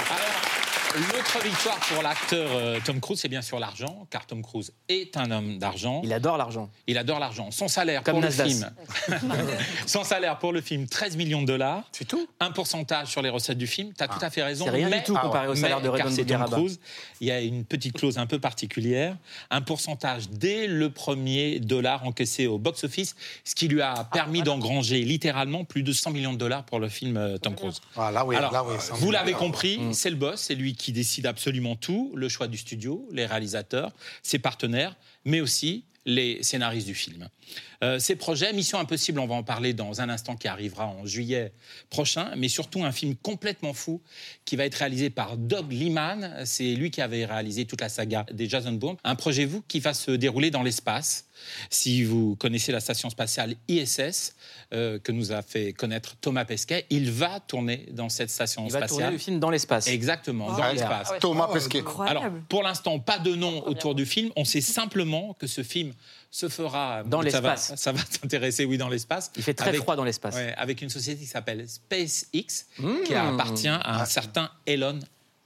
[0.10, 0.61] Alors,
[0.95, 5.15] l'autre victoire pour l'acteur euh, Tom Cruise, c'est bien sûr l'argent, car Tom Cruise est
[5.15, 6.01] un homme d'argent.
[6.04, 6.69] Il adore l'argent.
[6.88, 7.49] Il adore l'argent.
[7.51, 8.47] Son salaire Comme pour Nasdaq.
[8.47, 8.71] le film.
[9.88, 11.84] Son salaire pour le film, 13 millions de dollars.
[11.91, 12.27] C'est tout?
[12.39, 13.93] Un pourcentage sur les recettes du film.
[13.97, 14.65] Tu as tout à fait raison.
[14.65, 16.58] C'est rien mais, du tout comparé au mais, salaire de Redon Tom Boudiaraba.
[16.58, 16.80] Cruise,
[17.21, 19.15] il y a une petite clause un peu particulière.
[19.49, 25.01] Un pourcentage dès le premier dollar encaissé au box-office, ce qui lui a permis d'engranger
[25.01, 27.80] littéralement plus de 100 millions de dollars pour le film euh, Tom Cruise.
[27.95, 28.75] Ah, là, oui, Alors, là, oui.
[28.93, 32.58] vous l'avez compris, c'est le boss, c'est lui qui décide absolument tout, le choix du
[32.58, 37.30] studio, les réalisateurs, ses partenaires, mais aussi les scénaristes du film.
[37.84, 41.06] Euh, ces projets, Mission Impossible, on va en parler dans un instant qui arrivera en
[41.06, 41.51] juillet
[41.89, 44.01] prochain, mais surtout un film complètement fou
[44.45, 46.41] qui va être réalisé par Doug Liman.
[46.45, 48.97] C'est lui qui avait réalisé toute la saga des Jason Bourne.
[49.04, 51.25] Un projet, vous, qui va se dérouler dans l'espace.
[51.71, 54.36] Si vous connaissez la station spatiale ISS,
[54.73, 58.71] euh, que nous a fait connaître Thomas Pesquet, il va tourner dans cette station Il
[58.71, 59.13] va tourner spatiale.
[59.13, 59.88] le film dans l'espace.
[59.88, 61.08] Exactement, dans Ah, l'espace.
[61.10, 61.19] Ah ouais.
[61.19, 61.84] Thomas Pesquet.
[62.06, 64.30] Alors, pour l'instant, pas de nom autour du film.
[64.36, 65.93] On sait simplement que ce film
[66.34, 67.74] se fera Dans l'espace.
[67.76, 69.32] Ça va t'intéresser, oui, dans l'espace.
[69.36, 70.36] Il fait très Avec- froid dans l'espace.
[70.36, 72.94] ouais, avec une société qui s'appelle SpaceX, Mmh.
[73.06, 75.00] qui appartient à un certain Elon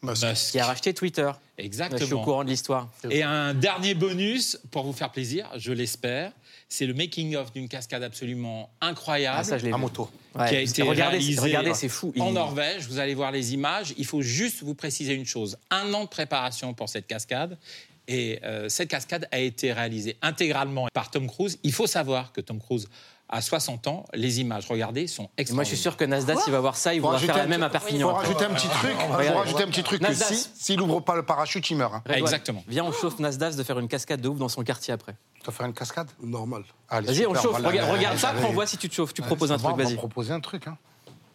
[0.04, 0.52] Musk.
[0.52, 1.24] qui a racheté Twitter.
[1.58, 2.24] Je suis au Exactement.
[2.24, 2.90] courant de l'histoire.
[3.10, 6.32] Et un dernier bonus, pour vous faire plaisir, je l'espère,
[6.70, 9.38] c'est le making-of d'une cascade absolument incroyable.
[9.40, 10.10] Ah, ça, je l'ai moto.
[10.36, 10.50] Ouais.
[10.50, 12.14] qui a été regardez, réalisé regardez, c'est fou.
[12.20, 12.88] en Norvège.
[12.88, 13.94] Vous allez voir les images.
[13.98, 15.58] Il faut juste vous préciser une chose.
[15.72, 17.58] Un an de préparation pour cette cascade.
[18.08, 21.58] Et euh, cette cascade a été réalisée intégralement par Tom Cruise.
[21.64, 22.88] Il faut savoir que Tom Cruise
[23.30, 24.06] a 60 ans.
[24.14, 25.56] Les images, regardez, sont extraordinaires.
[25.56, 27.44] moi, je suis sûr que Nasdaq, il va voir ça, il va rajouter faire la
[27.44, 27.70] un même à.
[27.70, 28.92] Faut rajouter un petit truc.
[29.00, 29.38] Faut Regarde.
[29.38, 30.28] rajouter un petit truc que Nasdaq.
[30.38, 31.96] si s'il ouvre pas le parachute, il meurt.
[31.96, 32.04] hein.
[32.14, 32.64] Exactement.
[32.68, 35.16] Viens, on chauffe Nasdaq de faire une cascade de ouf dans son quartier après.
[35.40, 36.64] Tu vas faire une cascade Normal.
[36.90, 37.60] Allez, Vas-y, on chauffe.
[37.60, 37.86] voilà.
[37.92, 39.16] regarde ça, on voit si tu te chauffes.
[39.16, 39.96] Tu Allez, proposes un truc, on va vas-y.
[39.96, 40.68] proposer un truc.
[40.68, 40.78] Hein.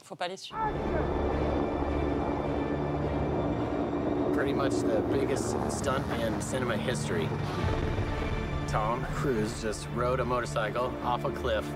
[0.04, 0.59] Faut pas les suivre.
[4.40, 7.29] Pretty much the biggest stunt in cinema history.
[8.68, 11.70] Tom Cruise just rode a motorcycle off a cliff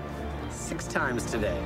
[0.49, 1.61] six times today.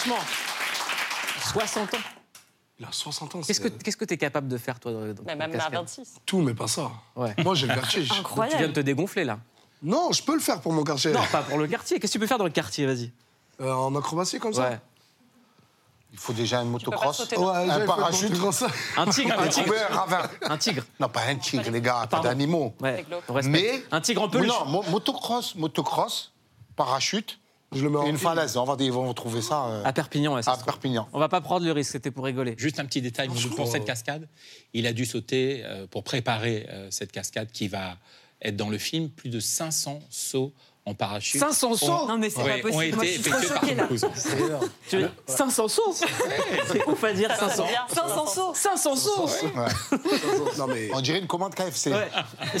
[0.00, 0.24] Franchement,
[1.52, 1.98] 60 ans.
[2.78, 3.40] Il a 60 ans.
[3.46, 5.74] Qu'est-ce que qu'est-ce que tu es capable de faire, toi dans Mais même à cascade
[5.74, 6.14] 26.
[6.24, 6.90] Tout, mais pas ça.
[7.14, 7.34] Ouais.
[7.44, 8.02] Moi, j'ai le quartier.
[8.02, 8.72] je- Tu viens de Incroyable.
[8.72, 9.38] te dégonfler, là.
[9.82, 11.12] Non, je peux le faire pour mon quartier.
[11.12, 11.98] Non, pas pour le quartier.
[12.00, 13.12] Qu'est-ce que tu peux faire dans le quartier, vas-y
[13.60, 14.78] Euh, en acrobatie comme ça Ouais.
[16.12, 18.30] Il faut déjà une pas motocross, Ouais, un parachute.
[18.32, 18.66] être comme ça.
[18.96, 19.66] Un tigre, un tigre.
[19.66, 20.22] tigre, un ravin.
[20.42, 20.82] Un tigre.
[20.98, 22.28] Non, pas un tigre, les gars, pas Pardon.
[22.30, 22.74] d'animaux.
[22.80, 23.04] Ouais.
[23.44, 24.48] Mais Un tigre en peluche.
[24.48, 26.32] Non, mo- motocross, motocross,
[26.74, 27.38] parachute
[27.72, 28.56] Je le mets en une falaise.
[28.56, 30.64] On va, ils vont trouver ça euh, À Perpignan, ouais, ça à se.
[30.64, 31.08] Perpignan.
[31.12, 32.54] On va pas prendre le risque, c'était pour rigoler.
[32.58, 34.28] Juste un petit détail pour cette cascade.
[34.72, 37.96] Il a dû sauter euh, pour préparer euh, cette cascade qui va
[38.42, 39.08] être dans le film.
[39.08, 40.52] Plus de 500 sauts
[40.86, 41.40] en parachute.
[41.40, 42.96] 500 sauts Non, mais c'est ouais, pas possible.
[42.96, 43.86] Moi, je suis trop choquée, là.
[44.88, 47.66] Tu- 500 sauts C'est ouf à dire, 500.
[47.66, 48.96] Bien, 500 sauts 500
[49.28, 49.28] sauts
[50.58, 51.92] Non, mais On dirait une commande KFC.
[51.92, 52.08] Ouais.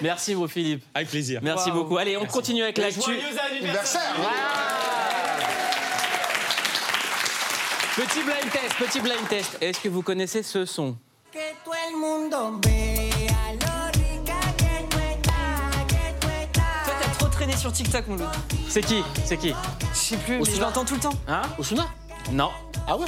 [0.00, 0.84] Merci, beau Philippe.
[0.94, 1.40] Avec plaisir.
[1.42, 1.96] Merci beaucoup.
[1.98, 3.18] Allez, on continue avec l'actu.
[3.60, 4.14] Anniversaire
[7.96, 9.58] Petit blind test, petit blind test.
[9.60, 10.96] Est-ce que vous connaissez ce son?
[11.32, 11.54] Toi, t'as
[13.74, 13.87] trop
[17.38, 18.24] traîné sur TikTok, mon loup.
[18.68, 19.00] C'est qui?
[19.24, 19.54] C'est qui?
[19.92, 21.14] Je sais plus, mais je l'entends tout le temps.
[21.28, 21.42] Hein?
[21.56, 21.86] Osuna
[22.32, 22.50] Non.
[22.84, 23.06] Ah ouais?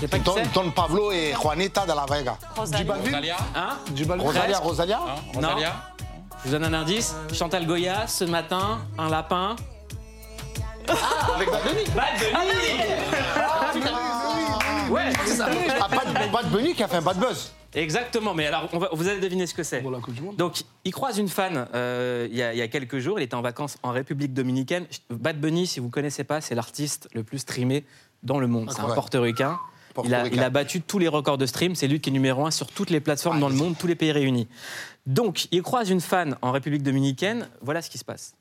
[0.00, 0.52] C'est pas qui Don, c'est?
[0.52, 2.36] Don Pablo et Juanita de la Vega.
[2.56, 2.88] Rosalie.
[2.90, 3.76] Rosalia Hein?
[3.92, 4.20] Du bal.
[4.20, 4.62] Rosalia, Presque.
[4.64, 4.98] Rosalia?
[4.98, 5.72] Hein, Rosalia
[6.44, 7.14] Je vous donne un indice.
[7.32, 9.54] Chantal Goya, ce matin, un lapin.
[11.36, 11.84] Avec Bad Bunny.
[14.90, 15.46] Ouais, c'est ça.
[15.80, 17.52] Ah, Bad, Bad Bunny qui a fait un bad buzz.
[17.74, 19.82] Exactement, mais alors on va- vous allez deviner ce que c'est.
[19.82, 20.36] Pour la Coupe du Monde.
[20.36, 23.20] Donc, il croise une fan euh, il y, a- il y a quelques jours.
[23.20, 24.86] Il était en vacances en République dominicaine.
[25.10, 27.84] Bad Bunny, si vous ne connaissez pas, c'est l'artiste le plus streamé
[28.22, 28.70] dans le monde.
[28.74, 29.58] C'est un portoricain.
[30.04, 30.36] Il a, Portoricain.
[30.36, 31.74] il a battu tous les records de stream.
[31.74, 33.96] C'est lui qui est numéro un sur toutes les plateformes dans le monde, tous les
[33.96, 34.48] pays réunis.
[35.06, 37.48] Donc, il croise une fan en République dominicaine.
[37.60, 38.34] Voilà ce qui se passe.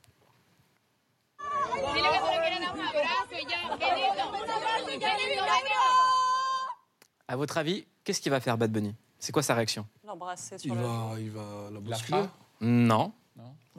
[7.27, 8.95] À votre avis, qu'est-ce qu'il va faire, Bad Bunny?
[9.19, 10.81] C'est quoi sa réaction L'embrasser Il sur le.
[10.81, 12.23] va, il va la bousculer.
[12.61, 13.11] Non,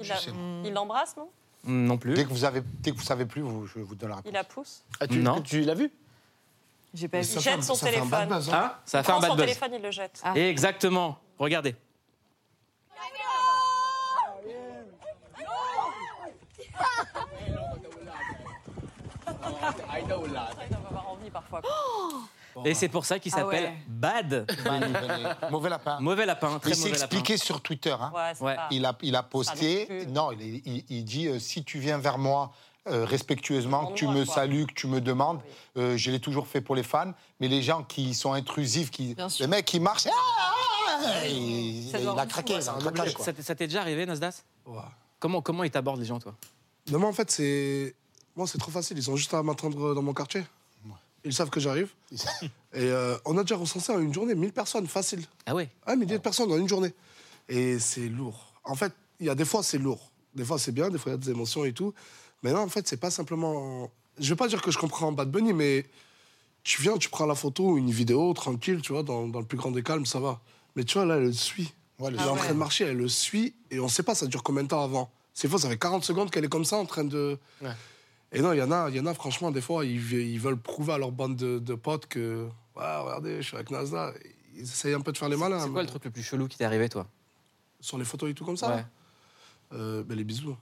[0.00, 0.16] Il, la-
[0.64, 1.28] il l'embrasse, non
[1.64, 2.14] non plus.
[2.14, 4.30] Dès que vous avez, dès que vous savez plus, vous, je vous donne la réponse.
[4.30, 4.84] Il la pousse.
[5.10, 5.42] tu, Non.
[5.42, 5.90] tu l'as vu
[6.94, 7.24] J'ai pas vu.
[7.24, 8.38] ça jette son ça fait un bad téléphone.
[8.38, 8.70] buzz, hein.
[8.72, 9.44] Hein Ça a Il fait un prend bad son buzz.
[9.46, 10.20] téléphone, il le jette.
[10.24, 10.38] Ah.
[10.38, 11.18] Exactement.
[11.38, 11.74] Regardez.
[20.00, 20.16] Il doit
[20.88, 21.60] avoir envie parfois.
[22.64, 23.76] Et c'est pour ça qu'il Ah s'appelle ouais.
[23.88, 24.92] Bad Bunny.
[25.50, 25.98] Mauvais lapin.
[26.00, 27.00] Mauvais lapin, très Il s'est lapin.
[27.02, 27.94] expliqué sur Twitter.
[28.00, 28.12] hein.
[28.40, 30.06] Ouais, Il a, il a posté.
[30.08, 32.52] Non il, est- il- il dit euh, si tu viens vers moi
[32.88, 34.34] euh, respectueusement, que tu Demande-moi, me quoi.
[34.34, 35.40] salues, que tu me demandes,
[35.76, 37.12] euh, je l'ai toujours fait pour les fans.
[37.38, 39.44] Mais les gens qui sont intrusifs, qui, Bien sûr.
[39.44, 42.76] le mec qui marche, ah, il, Ça il a rendre craqué, fou, il a un
[42.76, 42.82] ouais.
[42.82, 43.24] craquage, quoi.
[43.26, 44.78] Ça t'est ça t'est déjà arrivé, Nasdas Ouais.
[45.18, 46.34] comment, comment ils t'abordent, les gens, toi?
[46.90, 47.94] Non, mais en fait, c'est.
[48.34, 48.96] Moi, c'est trop facile.
[48.96, 50.44] Ils ont juste à m'attendre dans mon quartier.
[51.24, 51.90] Ils savent que j'arrive.
[52.74, 55.24] Et euh, on a déjà recensé en une journée 1000 personnes, facile.
[55.46, 56.92] Ah ouais Un millier de personnes en une journée.
[57.48, 58.52] Et c'est lourd.
[58.64, 60.10] En fait, il y a des fois, c'est lourd.
[60.34, 61.94] Des fois, c'est bien, des fois, il y a des émotions et tout.
[62.42, 63.90] Mais non, en fait, c'est pas simplement.
[64.18, 65.86] Je veux pas dire que je comprends Bad Bunny, mais
[66.62, 69.56] tu viens, tu prends la photo, une vidéo, tranquille, tu vois, dans, dans le plus
[69.56, 70.40] grand des calmes, ça va.
[70.76, 71.72] Mais tu vois, là, elle le suit.
[71.98, 74.14] Ouais, elle est en train de marcher, elle le suit, et on ne sait pas
[74.14, 75.10] ça dure combien de temps avant.
[75.34, 77.38] C'est faux, ça fait 40 secondes qu'elle est comme ça en train de.
[77.60, 77.70] Ouais.
[78.32, 80.20] Et non, il y en a, il y en a franchement, des fois, ils, ve-
[80.20, 82.46] ils veulent prouver à leur bande de, de potes que.
[82.76, 84.14] Ouais, regardez, je suis avec Nasdaq.
[84.54, 85.60] Ils essayent un peu de faire les malins.
[85.60, 87.06] C'est quoi mais- le truc le plus chelou qui t'est arrivé, toi?
[87.80, 88.84] Sur les photos et tout comme ça Ouais.
[89.74, 90.56] Euh, ben, Les bisous.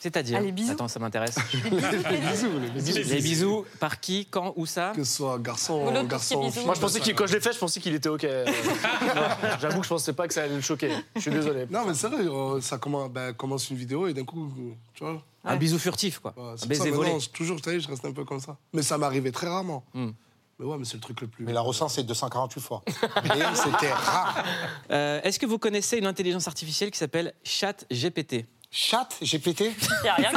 [0.00, 1.36] C'est-à-dire Ah, les bisous Attends, ça m'intéresse.
[1.54, 2.98] les bisous, les bisous.
[3.08, 4.92] les bisous, par qui, quand, où ça?
[4.94, 6.40] Que ce soit garçon, Ou garçon.
[6.64, 8.22] Moi, je pensais qu'il, quand je l'ai fait, je pensais qu'il était OK.
[9.60, 10.90] J'avoue que je pensais pas que ça allait le choquer.
[11.16, 11.66] Je suis désolé.
[11.70, 14.52] Non, mais c'est vrai, euh, ça commence, ben, commence une vidéo et d'un coup,
[14.94, 15.22] tu vois.
[15.44, 16.34] Un bisou furtif, quoi.
[16.36, 17.10] ouais, c'est un pour ça, baiser volé.
[17.32, 18.56] toujours, je je reste un peu comme ça.
[18.72, 19.84] Mais ça m'arrivait très rarement.
[19.94, 20.10] Hmm.
[20.58, 21.44] Mais ouais, mais c'est le truc le plus.
[21.44, 22.82] Mais la ressent, c'est 248 fois.
[22.86, 24.44] Et c'était rare.
[24.90, 30.08] Euh, Est-ce que vous connaissez une intelligence artificielle qui s'appelle ChatGPT Chat, GPT Il n'y
[30.08, 30.30] a rien.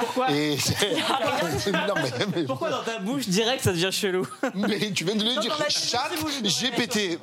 [0.00, 0.26] Pourquoi
[2.46, 5.56] Pourquoi dans ta bouche direct ça devient chelou mais tu viens de le dire.
[5.68, 6.10] Chat,
[6.42, 7.20] GPT.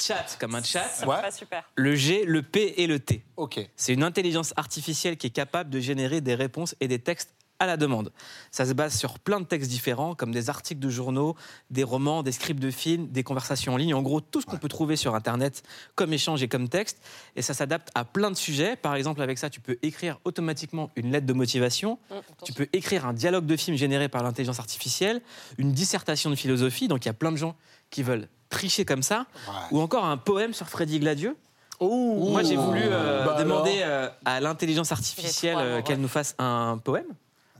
[0.00, 1.04] Chat comme un chat.
[1.06, 1.30] Ouais.
[1.30, 1.64] super.
[1.76, 3.24] Le G, le P et le T.
[3.36, 3.60] Ok.
[3.76, 7.66] C'est une intelligence artificielle qui est capable de générer des réponses et des textes à
[7.66, 8.12] la demande.
[8.52, 11.34] Ça se base sur plein de textes différents, comme des articles de journaux,
[11.70, 14.58] des romans, des scripts de films, des conversations en ligne, en gros tout ce qu'on
[14.58, 15.64] peut trouver sur Internet
[15.96, 16.98] comme échange et comme texte.
[17.34, 18.76] Et ça s'adapte à plein de sujets.
[18.76, 22.68] Par exemple, avec ça, tu peux écrire automatiquement une lettre de motivation, Hum, tu peux
[22.72, 25.20] écrire un dialogue de film généré par l'intelligence artificielle,
[25.58, 27.56] une dissertation de philosophie, donc il y a plein de gens
[27.90, 29.54] qui veulent tricher comme ça, Ouais.
[29.72, 31.36] ou encore un poème sur Freddy Gladieux.
[31.80, 32.30] Ouh.
[32.30, 36.78] Moi, j'ai voulu euh, Bah demander euh, à l'intelligence artificielle euh, qu'elle nous fasse un
[36.82, 37.06] poème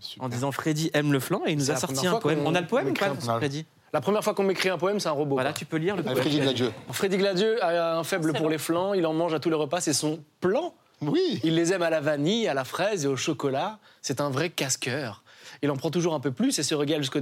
[0.01, 0.25] Super.
[0.25, 2.41] en disant Freddy aime le flan et il nous a sorti un poème.
[2.45, 3.65] On a le poème ou pas Freddy?
[3.93, 5.37] La première fois qu'on m'écrit un poème, c'est un robot.
[5.37, 5.59] Voilà, quoi.
[5.59, 6.17] tu peux lire le poème.
[6.19, 6.73] Freddy Gladieux.
[6.91, 8.49] Freddy Gladieux a un faible pour bon.
[8.49, 10.75] les flancs, il en mange à tous les repas, c'est son plan.
[11.01, 11.41] Oui.
[11.45, 13.79] Il les aime à la vanille, à la fraise et au chocolat.
[14.03, 15.23] C'est un vrai casse-cœur.
[15.63, 17.21] Il en prend toujours un peu plus et se régale jusqu'au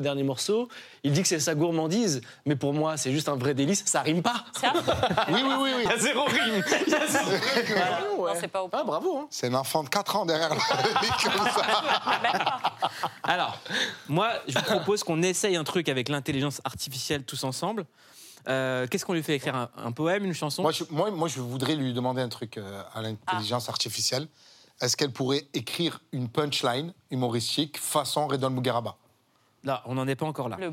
[0.00, 0.68] dernier, morceau.
[1.04, 3.84] Il dit que c'est sa gourmandise, mais pour moi, c'est juste un vrai délice.
[3.86, 4.44] Ça rime pas.
[5.28, 5.82] Oui, oui, oui, oui.
[5.84, 6.64] Il y a zéro rime.
[6.86, 7.76] Il y a zéro rime.
[8.18, 8.80] Non, c'est pas au point.
[8.82, 9.18] Ah, bravo.
[9.18, 9.26] hein.
[9.30, 10.60] C'est un enfant de 4 ans derrière là.
[11.22, 12.72] Comme ça.
[13.22, 13.58] Alors,
[14.08, 17.84] moi, je vous propose qu'on essaye un truc avec l'intelligence artificielle tous ensemble.
[18.48, 19.54] Euh, Qu'est-ce qu'on lui fait écrire?
[19.54, 20.62] Un, un poème, une chanson?
[20.62, 24.26] Moi je, moi, moi, je voudrais lui demander un truc euh, à l'intelligence artificielle.
[24.80, 28.96] Est-ce qu'elle pourrait écrire une punchline humoristique façon Redon Mugaraba?
[29.64, 30.56] Là, on n'en est pas encore là.
[30.58, 30.72] Le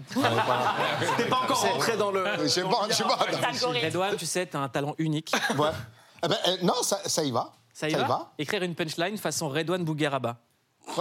[1.18, 2.26] T'es pas encore rentré dans le.
[2.42, 3.18] Je sais pas, je sais pas.
[3.18, 5.32] Redouane, tu sais, tu as un talent unique.
[5.58, 5.70] Ouais.
[6.24, 7.54] Eh ben, euh, non, ça, ça y va.
[7.72, 10.38] Ça y va Écrire une punchline façon Redouane Bougueraba.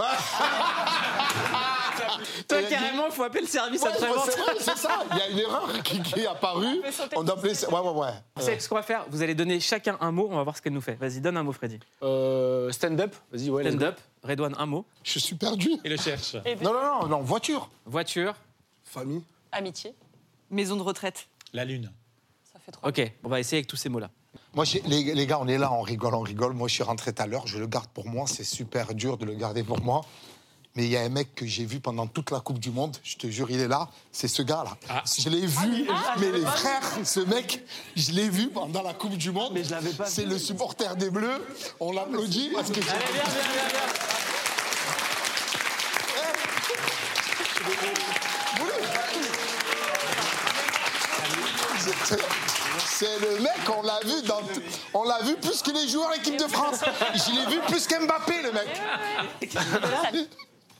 [2.47, 4.29] Toi, carrément, il faut appeler le service Ouais, après-vente.
[4.31, 5.03] c'est vrai, c'est ça.
[5.11, 6.81] Il y a une erreur qui, qui est apparue.
[7.15, 7.53] On doit appeler.
[7.65, 8.13] Ouais, ouais, ouais.
[8.35, 10.55] Vous savez ce qu'on va faire Vous allez donner chacun un mot, on va voir
[10.57, 10.95] ce qu'elle nous fait.
[10.95, 11.79] Vas-y, donne un mot, Freddy.
[12.03, 13.63] Euh, Stand-up Vas-y, ouais.
[13.63, 14.85] Stand-up, Redouane, un mot.
[15.03, 15.71] Je suis perdu.
[15.83, 16.35] Et le cherche.
[16.61, 17.69] Non, non, non, non, voiture.
[17.85, 18.33] Voiture.
[18.83, 19.23] Famille.
[19.51, 19.93] Amitié.
[20.49, 21.27] Maison de retraite.
[21.53, 21.91] La lune.
[22.51, 22.87] Ça fait trop.
[22.87, 24.09] Ok, on va essayer avec tous ces mots-là.
[24.53, 26.53] Moi, j'ai- les, les gars, on est là, on rigole, on rigole.
[26.53, 28.25] Moi, je suis rentré tout à l'heure, je le garde pour moi.
[28.27, 30.01] C'est super dur de le garder pour moi.
[30.79, 32.95] Mais il y a un mec que j'ai vu pendant toute la Coupe du Monde,
[33.03, 34.77] je te jure, il est là, c'est ce gars-là.
[34.87, 35.03] Ah.
[35.05, 35.89] Je l'ai vu,
[36.19, 37.65] mais les frères, ce mec,
[37.97, 39.51] je l'ai vu pendant la Coupe du Monde.
[39.53, 41.45] Mais je l'avais pas C'est le supporter des Bleus,
[41.81, 42.79] on l'applaudit parce que.
[52.87, 54.41] C'est le mec, on l'a vu dans,
[54.93, 56.79] on l'a vu plus que les joueurs de l'équipe de France.
[57.15, 60.39] Je l'ai vu plus qu'Mbappé, le mec.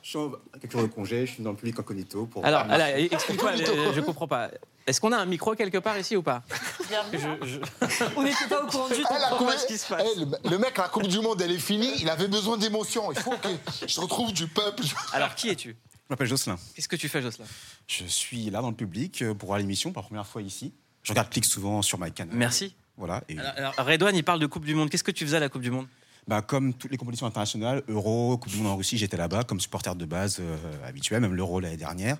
[0.09, 2.43] Je suis en quelques jours de congé, je suis dans le public incognito pour.
[2.43, 3.51] Alors, alors, explique-moi,
[3.93, 4.49] je comprends pas.
[4.87, 6.41] Est-ce qu'on a un micro quelque part ici ou pas?
[6.89, 7.37] Bienvenue.
[7.43, 9.51] Je- je- On n'était pas au courant du tout.
[9.59, 10.03] Ce qui se passe?
[10.17, 11.91] Eh, le, mec, la Coupe du Monde, elle est finie.
[11.99, 13.11] Il avait besoin d'émotion.
[13.11, 13.49] Il faut que
[13.87, 14.81] je retrouve du peuple.
[15.13, 15.75] Alors, qui es-tu?
[15.93, 16.57] Je m'appelle Jocelyn.
[16.73, 17.45] Qu'est-ce que tu fais, Jocelyn?
[17.85, 20.73] Je suis là dans le public euh, pour voir l'émission pour la première fois ici.
[21.03, 22.35] Je regarde Click souvent sur MyCanal.
[22.35, 22.73] Merci.
[22.97, 23.21] Voilà.
[23.29, 24.89] Et, Alors, alors, Redouane, il parle de Coupe du Monde.
[24.89, 25.85] Qu'est-ce que tu faisais à la Coupe du Monde?
[26.29, 29.59] Bah, comme toutes les compétitions internationales, Euro, Coupe du Monde en Russie, j'étais là-bas comme
[29.59, 32.17] supporter de base euh, habituel, même l'Euro l'année dernière.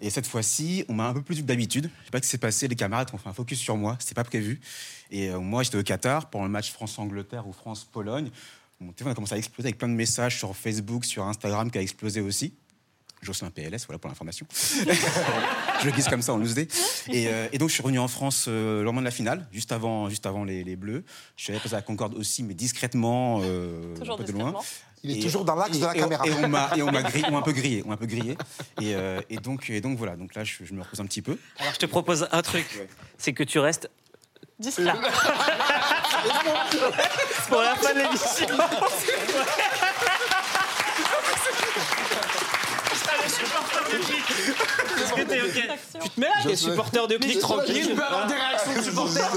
[0.00, 1.90] Et cette fois-ci, on m'a un peu plus que d'habitude.
[2.00, 3.98] Je sais pas ce qui s'est passé, les camarades ont fait un focus sur moi,
[4.00, 4.58] c'était pas prévu.
[5.10, 8.30] Et euh, moi, j'étais au Qatar pour le match France-Angleterre ou France-Pologne.
[8.80, 11.76] Mon téléphone a commencé à exploser avec plein de messages sur Facebook, sur Instagram qui
[11.76, 12.54] a explosé aussi.
[13.22, 14.46] Jocelyn PLS, voilà pour l'information.
[14.52, 16.66] je le glisse comme ça en loose day.
[17.08, 19.46] Et, euh, et donc je suis revenu en France euh, le lendemain de la finale,
[19.52, 21.04] juste avant, juste avant les, les Bleus.
[21.36, 24.32] Je suis allé passer à la Concorde aussi, mais discrètement, euh, Toujours un peu de
[24.32, 24.54] loin.
[25.04, 26.24] Il est Et- toujours dans l'axe de la et- caméra.
[26.26, 28.06] Et on m'a et on m'a grillé, on m'a un peu grillé, on un peu
[28.06, 28.36] grillé.
[28.80, 30.14] Et, euh, et donc et donc voilà.
[30.16, 31.38] Donc là, je, je me repose un petit peu.
[31.58, 32.66] Alors, je te propose un truc.
[33.18, 33.88] C'est que tu restes
[34.60, 34.84] Discret.
[34.84, 34.94] là.
[37.48, 38.46] Pour la fin de l'émission.
[43.90, 45.78] Est-ce que t'es ok?
[46.02, 47.88] Tu te mets là, t'es supporter de clic tranquille.
[47.88, 49.30] Tu peux avoir des réactions de supporters.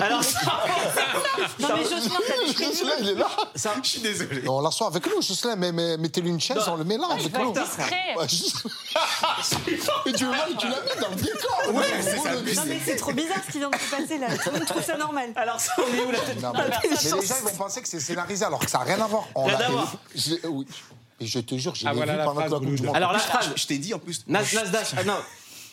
[0.00, 0.40] Alors, ça,
[1.58, 3.28] Non, mais Jocelyn, t'as des Jocelyn, il est là.
[3.54, 4.48] ça- Je suis désolé.
[4.48, 7.24] On l'assoit avec nous, Jocelyn, mais, mais mettez-lui une chaise, on le met là avec
[7.26, 7.52] Il va nous.
[7.52, 8.14] discret.
[8.16, 8.64] Ouais, juste-
[10.06, 11.60] Mais tu veux voir, tu l'as mis dans le décor.
[11.74, 12.32] Ouais, c'est ça.
[12.34, 14.26] Non, mais c'est trop bizarre ce qui vient de se passer là.
[14.36, 15.30] Tout le monde trouve ça normal.
[15.36, 17.88] alors ça, on est où là Non, mais, mais les gens ils vont penser que
[17.88, 19.24] c'est scénarisé alors que ça n'a rien à voir.
[19.34, 19.92] On Rien à voir.
[20.44, 20.66] Oui.
[21.20, 22.82] Et je te jure, j'ai Ah, vu voilà pendant la Coupe du.
[22.82, 22.96] Monde.
[22.96, 24.24] Alors la phrase, Je t'ai dit en plus.
[24.26, 25.14] Nas, Nasdaq, ah non,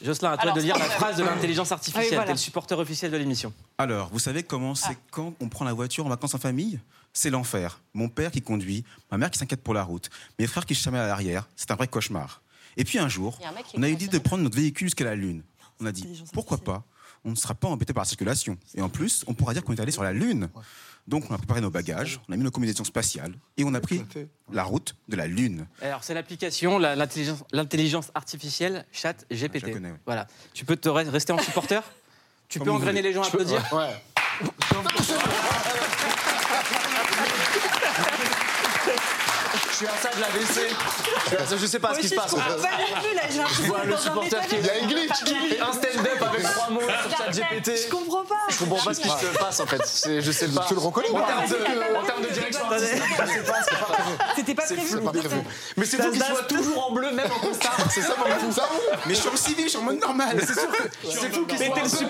[0.03, 2.05] Jocelyn, à toi Alors, de dire la phrase de l'intelligence artificielle.
[2.05, 2.27] Ah oui, voilà.
[2.27, 3.53] T'es le supporter officiel de l'émission.
[3.77, 6.79] Alors, vous savez comment c'est quand on prend la voiture en vacances en famille?
[7.13, 7.81] C'est l'enfer.
[7.93, 10.83] Mon père qui conduit, ma mère qui s'inquiète pour la route, mes frères qui se
[10.83, 12.41] chamaillent à l'arrière, c'est un vrai cauchemar.
[12.77, 15.15] Et puis un jour, un on a eu l'idée de prendre notre véhicule jusqu'à la
[15.15, 15.43] Lune.
[15.79, 16.83] On a dit, pourquoi pas?
[17.25, 18.57] On ne sera pas embêté par la circulation.
[18.75, 20.49] Et en plus, on pourra dire qu'on est allé sur la Lune.
[21.10, 23.82] Donc on a préparé nos bagages, on a mis nos combinaisons spatiales et on a
[23.82, 24.04] pris
[24.54, 25.65] la route de la Lune.
[25.82, 29.60] Alors c'est l'application, la- l'intelligence l'intelligence artificielle Chat GPT.
[29.62, 29.98] Je la connais, ouais.
[30.06, 30.28] Voilà.
[30.54, 31.82] Tu peux te re- rester en supporter
[32.48, 33.67] Tu Comme peux engrainer les gens à applaudir?
[33.74, 33.89] Ouais.
[39.69, 40.67] Je suis à ça de la baisser.
[41.57, 42.31] Je sais pas ce qui se passe.
[42.31, 43.21] comprends pas non plus là.
[43.29, 44.59] J'ai Je vois le supporter qui métal.
[44.62, 45.53] Il y a un glitch.
[45.53, 47.71] est un stand-up avec trois mots sur chat GPT.
[47.85, 48.35] Je comprends pas.
[48.49, 50.21] Je comprends pas ce qui se passe en fait.
[50.21, 50.65] Je sais pas.
[50.67, 53.39] Tu le reconnais ou En pas termes de, en termes de direction artistique, je sais
[53.43, 53.55] pas.
[53.63, 54.89] c'est pas- C'était pas C'est prévu.
[54.89, 55.35] fou, pas prévu.
[55.77, 57.77] Mais c'est fou qu'il soit toujours en bleu, même en costard.
[57.89, 58.62] C'est ça mon fou.
[59.05, 60.38] Mais je suis en civil, je suis en mode normal.
[60.45, 61.67] C'est sûr que C'est fou qu'il soit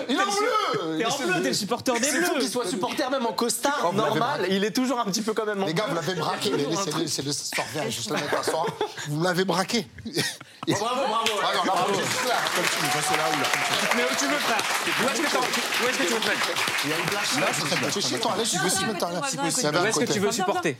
[0.08, 2.50] Il est en bleu T'es en bleu, t'es le supporter des C'est fou bleus qu'il
[2.50, 4.46] soit supporter même en costard vous normal.
[4.50, 6.52] Il est toujours un petit peu quand même en Les gars, vous l'avez braqué.
[7.32, 8.66] C'est le sort vert, juste le mettre à soir.
[9.08, 9.86] Vous l'avez braqué.
[10.04, 11.30] Bravo, bravo.
[11.42, 13.46] Ah non, là, je dise là, comme tu dis, c'est là où là.
[13.96, 14.62] Mais où tu veux, frère
[15.02, 17.88] Où est-ce que t'en- où est-ce que tu veux, frère Là, c'est très bien.
[17.90, 20.32] Tu sais, toi, allez, tu veux mettre Il y avait Où est-ce que tu veux
[20.32, 20.76] supporter?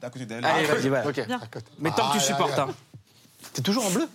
[0.00, 0.44] D'à côté d'elle.
[0.44, 1.04] Allez, vas-y, voilà.
[1.78, 2.68] Mais tant que tu Ah, supportes, hein.
[3.52, 4.08] T'es toujours en bleu?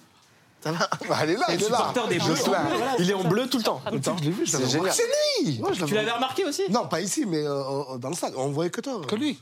[0.65, 1.77] Elle est là, il est là.
[1.77, 2.35] supporter des bleus.
[2.35, 2.63] Juste là.
[2.99, 3.81] Il est en bleu tout le temps.
[3.85, 4.93] Je l'ai vu, je l'avais C'est génial.
[4.93, 8.09] C'est lui Ouais, je Tu l'avais remarqué aussi Non, pas ici, mais euh, euh, dans
[8.09, 8.33] le stade.
[8.35, 9.01] On voyait que toi.
[9.07, 9.41] Que lui.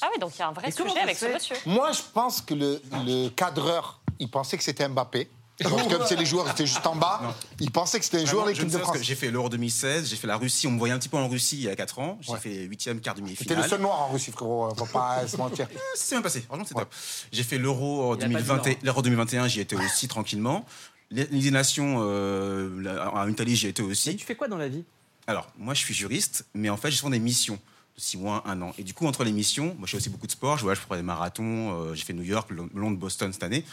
[0.00, 1.26] Ah oui, donc il y a un vrai Et comment sujet ça avec se ce
[1.26, 1.56] fait monsieur.
[1.66, 5.30] Moi, je pense que le, le cadreur, il pensait que c'était Mbappé.
[5.62, 8.52] Comme c'est les joueurs étaient juste en bas, il pensait que c'était un joueur de
[8.52, 8.96] Vraiment, je l'équipe de France.
[9.02, 11.28] J'ai fait l'Euro 2016, j'ai fait la Russie, on me voyait un petit peu en
[11.28, 12.38] Russie il y a 4 ans, j'ai Ouais.
[12.40, 13.68] fait 8e, quart C'était le demi-finale.
[13.68, 14.74] seul noir en Russie, frérot.
[14.74, 15.68] Faut pas se mentir.
[15.94, 16.92] C'est bien passé, franchement c'est top.
[17.32, 18.74] J'ai fait l'Euro Il a pas dit 2020 non.
[18.82, 20.64] l'Euro 2021, j'y étais aussi tranquillement.
[21.10, 24.16] Les les Nations euh, en Italie, j'y étais Et aussi.
[24.16, 24.84] tu fais quoi dans la vie?
[25.26, 27.58] Alors, moi, je suis juriste, mais en fait, je fais des missions
[27.96, 28.72] de 6 mois, 1 an.
[28.78, 30.56] Et du coup, entre les missions, moi, je fais aussi beaucoup de sport.
[30.56, 31.72] Je voyage pour des marathons.
[31.72, 33.64] euh, j'ai fait New York, Lon- Londres, Boston cette année.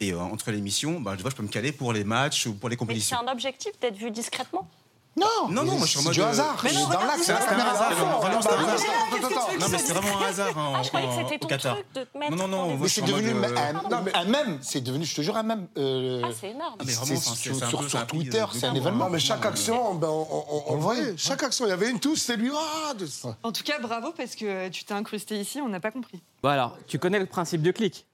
[0.00, 2.46] Et euh, entre les missions, bah, je vois, je peux me caler pour les matchs
[2.46, 3.18] ou pour les Mais c'est compétitions.
[3.28, 4.68] un objectif d'être vu discrètement?
[5.18, 6.56] Non, Non, non, moi, je suis en mode, du euh, hasard.
[6.64, 7.22] Mais non, dans regarde, l'axe.
[7.24, 7.90] c'est la un caméra hasard.
[7.90, 8.06] à fond.
[8.06, 9.48] Non, vraiment, c'est un hasard.
[9.60, 11.48] Non, mais c'était vraiment un hasard en, Ah, je croyais que en- c'était au ton
[11.48, 11.74] Qatar.
[11.74, 12.36] truc de te mettre.
[12.36, 14.58] Non, non, non, dans Mais c'est en devenu un, euh, un mème.
[14.62, 15.66] C'est devenu, je te jure, un mème.
[15.76, 16.74] euh, Ah, c'est énorme.
[16.78, 18.46] Ah, mais c'est vraiment, sur, c'est un sur- peu- sur ça a pris, Twitter, euh,
[18.52, 19.04] c'est un deux événement.
[19.04, 21.14] Non, mais chaque action, ben, on, on- on le voyait.
[21.16, 22.50] Chaque action, il y avait une touche, c'est lui.
[22.54, 23.06] Ah, de-
[23.42, 26.22] En tout cas, bravo parce que tu t'es incrusté ici, on n'a pas compris.
[26.42, 28.06] Bon alors, tu connais le principe du clic?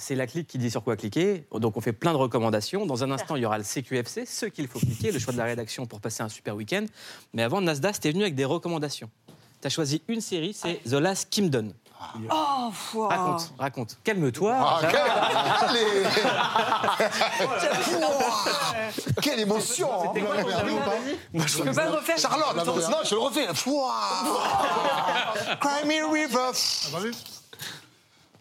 [0.00, 1.44] C'est la clique qui dit sur quoi cliquer.
[1.52, 2.86] Donc on fait plein de recommandations.
[2.86, 5.38] Dans un instant, il y aura le CQFC, ce qu'il faut cliquer, le choix de
[5.38, 6.86] la rédaction pour passer un super week-end.
[7.34, 9.10] Mais avant, Nasdaq, c'était venu avec des recommandations.
[9.60, 11.72] Tu as choisi une série, c'est The Last Kingdom.
[12.30, 13.08] Oh, wow.
[13.08, 13.98] Raconte, raconte.
[14.04, 14.54] Calme-toi.
[14.56, 14.88] Ah, va.
[14.88, 15.00] quelle-
[15.68, 16.04] Allez
[19.20, 20.12] Quelle émotion hein.
[20.14, 20.36] C'était quoi
[21.44, 22.18] Je peux pas le refaire.
[22.18, 23.52] Charlotte, non, je le refais.
[23.52, 23.94] Fouah.
[25.60, 26.52] Crimey River.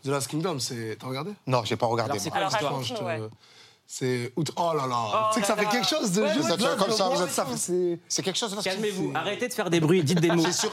[0.07, 0.97] The Last Kingdom, c'est.
[0.99, 1.31] T'as regardé?
[1.45, 2.11] Non, j'ai pas regardé.
[2.11, 2.73] Alors, c'est quoi Alors, l'histoire?
[2.77, 3.29] raconte-nous, ouais.
[3.89, 4.31] C'est.
[4.35, 5.71] outre- Oh là là Tu sais que ça là fait là.
[5.71, 6.49] quelque chose de Ouais, juste.
[6.49, 9.11] ouais, comme ça, de- vous êtes- ça, c'est- C'est quelque chose là Calmez-vous.
[9.15, 10.03] Arrêtez de faire des bruits.
[10.03, 10.43] Dites des mots.
[10.45, 10.71] C'est sur,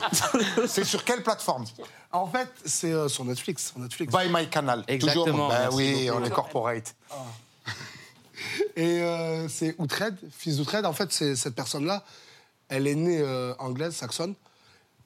[0.69, 1.65] c'est sur quelle plateforme?
[2.13, 3.69] En fait, c'est euh, sur Netflix.
[3.71, 4.13] Sur Netflix.
[4.13, 4.85] By My Canal.
[4.89, 5.49] Exactement, Toujours.
[5.49, 6.95] Ben merci oui, on est corporate.
[8.77, 10.85] Et euh, c'est Outred, fils d'Outred.
[10.85, 12.03] En fait, c'est cette personne-là,
[12.69, 14.35] elle est née euh, anglaise, saxonne,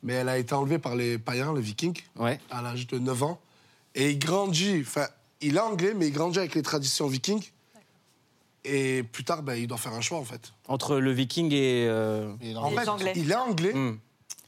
[0.02, 2.40] mais elle a été enlevée par les païens, les vikings, Ouais.
[2.50, 3.38] à l'âge de 9 ans.
[3.98, 5.06] Et il grandit, enfin,
[5.40, 7.42] il est anglais, mais il grandit avec les traditions vikings.
[8.64, 10.52] Et plus tard, ben, il doit faire un choix, en fait.
[10.68, 11.86] Entre le viking et.
[11.88, 13.12] euh, En fait, Anglais.
[13.16, 13.74] il est anglais.
[13.74, 13.98] hmm.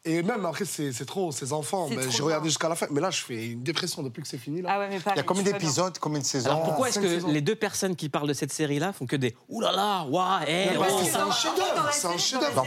[0.04, 1.88] Et même après, c'est trop, ses enfants.
[1.88, 2.86] Ben, J'ai regardé jusqu'à la fin.
[2.90, 4.62] Mais là, je fais une dépression depuis que c'est fini.
[4.62, 4.70] Là.
[4.72, 7.06] Ah ouais, mais Il y a combien d'épisodes, combien de saisons Alors pourquoi est-ce que
[7.08, 7.28] saisons.
[7.28, 10.40] les deux personnes qui parlent de cette série-là font que des Ouh là là, waouh,
[10.46, 11.00] eh, Mais oh.
[11.04, 12.64] c'est un chef-d'œuvre, c'est un chef-d'œuvre.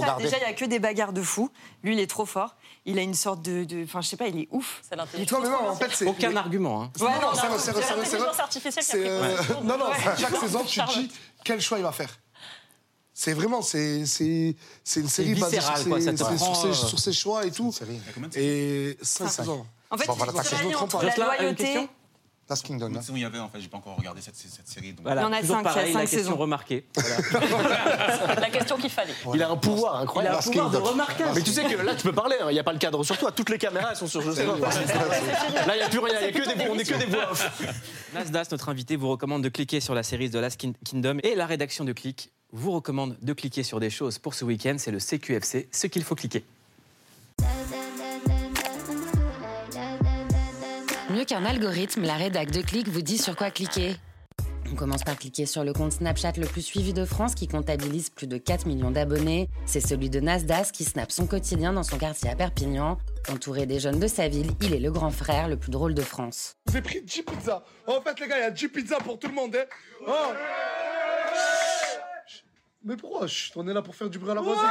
[0.00, 0.16] ça.
[0.18, 1.50] Déjà, il n'y a que des bagarres de fou.
[1.82, 2.56] Lui, il est trop fort.
[2.84, 3.84] Il a une sorte de.
[3.84, 4.82] Enfin, je sais pas, il est ouf.
[4.88, 5.40] C'est l'intelligence.
[5.40, 6.06] Dis-toi, mais non, en fait, c'est.
[6.06, 6.82] Aucun argument.
[6.82, 6.90] Hein.
[7.00, 9.86] Non, non, c'est c'est artificielle euh, non, non,
[10.18, 11.10] chaque saison, tu dis
[11.44, 12.10] quel choix il va faire?
[13.18, 14.04] C'est vraiment, c'est une
[15.08, 17.12] série basée sur viscéral, ses, quoi, ça te c'est prend, sur ses- euh, sur ses
[17.14, 17.72] choix et tout.
[18.14, 19.64] combien de Et 5 saisons.
[19.90, 21.88] En fait, Bon, voilà, entre la une loyauté
[22.48, 22.94] Last Kingdom.
[22.94, 23.00] hein.
[23.02, 24.92] Sinon, il y avait, en fait, j'ai pas encore regardé cette, cette série.
[24.92, 26.18] donc- Voilà, Il y en a toujours cinq, il y a pareil, cinq la question
[26.24, 26.36] saisons.
[26.36, 26.84] remarquée.
[26.94, 28.34] Voilà.
[28.40, 29.14] La question qu'il fallait.
[29.34, 30.34] Il a un pouvoir Il a incroyable.
[30.34, 30.90] un Last pouvoir de Kingdom.
[30.90, 31.34] remarquage.
[31.34, 33.02] Mais tu sais que là, tu peux parler, hein, il n'y a pas le cadre
[33.02, 33.32] sur toi.
[33.32, 34.30] Toutes les caméras, elles sont sur pas.
[34.30, 37.06] Là, il n'y a plus rien, il y a que des, on n'est que des
[37.06, 37.50] voix off.
[38.12, 41.34] Nasdas, notre invité, vous recommande de cliquer sur la série The Last Kin- Kingdom et
[41.34, 44.76] la rédaction de Click vous recommande de cliquer sur des choses pour ce week-end.
[44.78, 46.44] C'est le CQFC, ce qu'il faut cliquer.
[51.10, 53.96] Mieux qu'un algorithme, la rédac de Click vous dit sur quoi cliquer.
[54.72, 58.10] On commence par cliquer sur le compte Snapchat le plus suivi de France qui comptabilise
[58.10, 59.48] plus de 4 millions d'abonnés.
[59.64, 62.98] C'est celui de Nasdas qui snappe son quotidien dans son quartier à Perpignan.
[63.32, 66.02] Entouré des jeunes de sa ville, il est le grand frère le plus drôle de
[66.02, 66.56] France.
[66.72, 67.62] J'ai pris 10 pizzas.
[67.86, 69.56] En fait, les gars, il y a 10 pizzas pour tout le monde.
[69.56, 69.64] Hein.
[70.08, 70.12] Oh.
[72.86, 74.62] Mais pourquoi Chut, On est là pour faire du bruit à la voisine.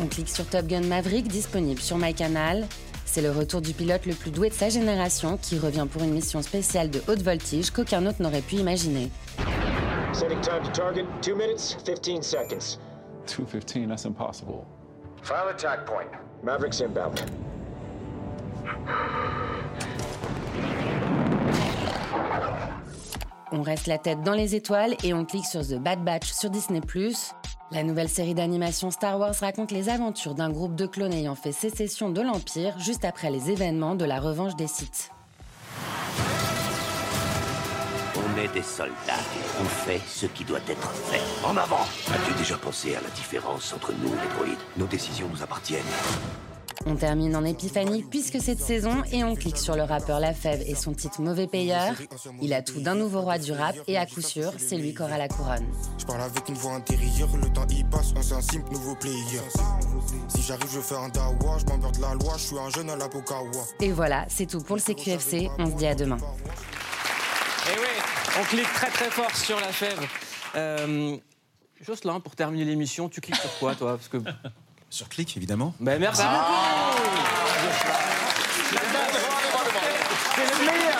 [0.00, 2.68] On clique sur Top Gun Maverick, disponible sur MyCanal.
[3.04, 6.12] C'est le retour du pilote le plus doué de sa génération qui revient pour une
[6.12, 9.10] mission spéciale de haute voltige qu'aucun autre n'aurait pu imaginer.
[10.12, 12.78] Setting time to target, 2 minutes, 15 seconds.
[13.26, 14.64] 215, that's impossible.
[15.22, 16.06] File attack point.
[16.44, 17.20] Mavericks inbound.
[23.50, 26.50] On reste la tête dans les étoiles et on clique sur The Bad Batch sur
[26.50, 26.80] Disney+.
[27.70, 31.52] La nouvelle série d'animation Star Wars raconte les aventures d'un groupe de clones ayant fait
[31.52, 35.10] sécession de l'Empire juste après les événements de la revanche des Sith.
[38.16, 38.92] On est des soldats.
[39.60, 41.46] On fait ce qui doit être fait.
[41.46, 44.58] En avant As-tu déjà pensé à la différence entre nous, les droïdes?
[44.76, 45.82] Nos décisions nous appartiennent.
[46.86, 50.32] On termine en épiphanie puisque c'est de saison et on clique sur le rappeur La
[50.32, 51.94] Fève et son titre Mauvais Payeur.
[52.40, 55.02] Il a tout d'un nouveau roi du rap et à coup sûr, c'est lui qui
[55.02, 55.66] aura la couronne.
[55.98, 59.40] Je parle avec une voix intérieure, le temps y passe, on un simple nouveau player.
[60.28, 62.96] Si j'arrive, je fais un dawa, je m'emmerde la loi, je suis un jeune à
[62.96, 63.50] la Pokawa.
[63.80, 65.50] Et voilà, c'est tout pour le CQFC.
[65.58, 66.16] On se dit à demain.
[66.16, 70.00] Et oui, on clique très très fort sur la fève.
[70.56, 71.16] Euh,
[71.82, 73.96] Jocelyn, pour terminer l'émission, tu cliques sur quoi, toi?
[73.96, 74.18] Parce que...
[74.90, 75.74] Sur Click, évidemment.
[75.80, 76.94] Ben, merci Ah.
[80.30, 80.98] C'est le meilleur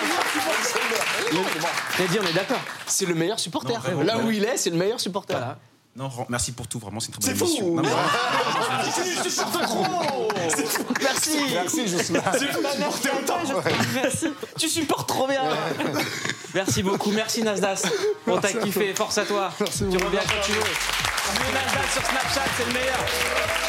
[1.97, 2.59] T'as dit, on est d'accord.
[2.87, 3.73] C'est le meilleur supporter.
[3.73, 5.35] Non, vraiment, Là où il est, c'est le meilleur supporter.
[5.37, 5.57] Voilà.
[5.95, 7.83] Non, merci pour tout, vraiment, c'est une très C'est bonne fou émission.
[9.29, 9.85] Supportes trop
[11.01, 12.21] Merci Merci, Jocelyn.
[14.57, 15.41] Tu supportes trop bien.
[16.53, 17.11] Merci beaucoup.
[17.11, 17.83] Merci Nasdas.
[18.27, 18.93] On t'a kiffé.
[18.93, 19.51] Force à toi.
[19.57, 19.63] tu
[19.97, 20.61] reviens quand tu veux.
[21.53, 23.68] Nasdas sur Snapchat, c'est le meilleur.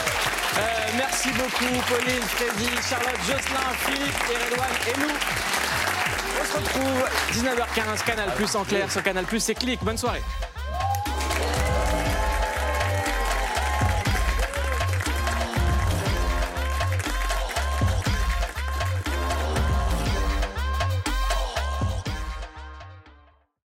[0.61, 5.15] Euh, merci beaucoup Pauline, Freddy, Charlotte, Jocelyn, Philippe, et et nous.
[6.41, 9.81] On se retrouve 19h15, Canal Plus en clair sur Canal Plus et clic.
[9.83, 10.23] Bonne soirée.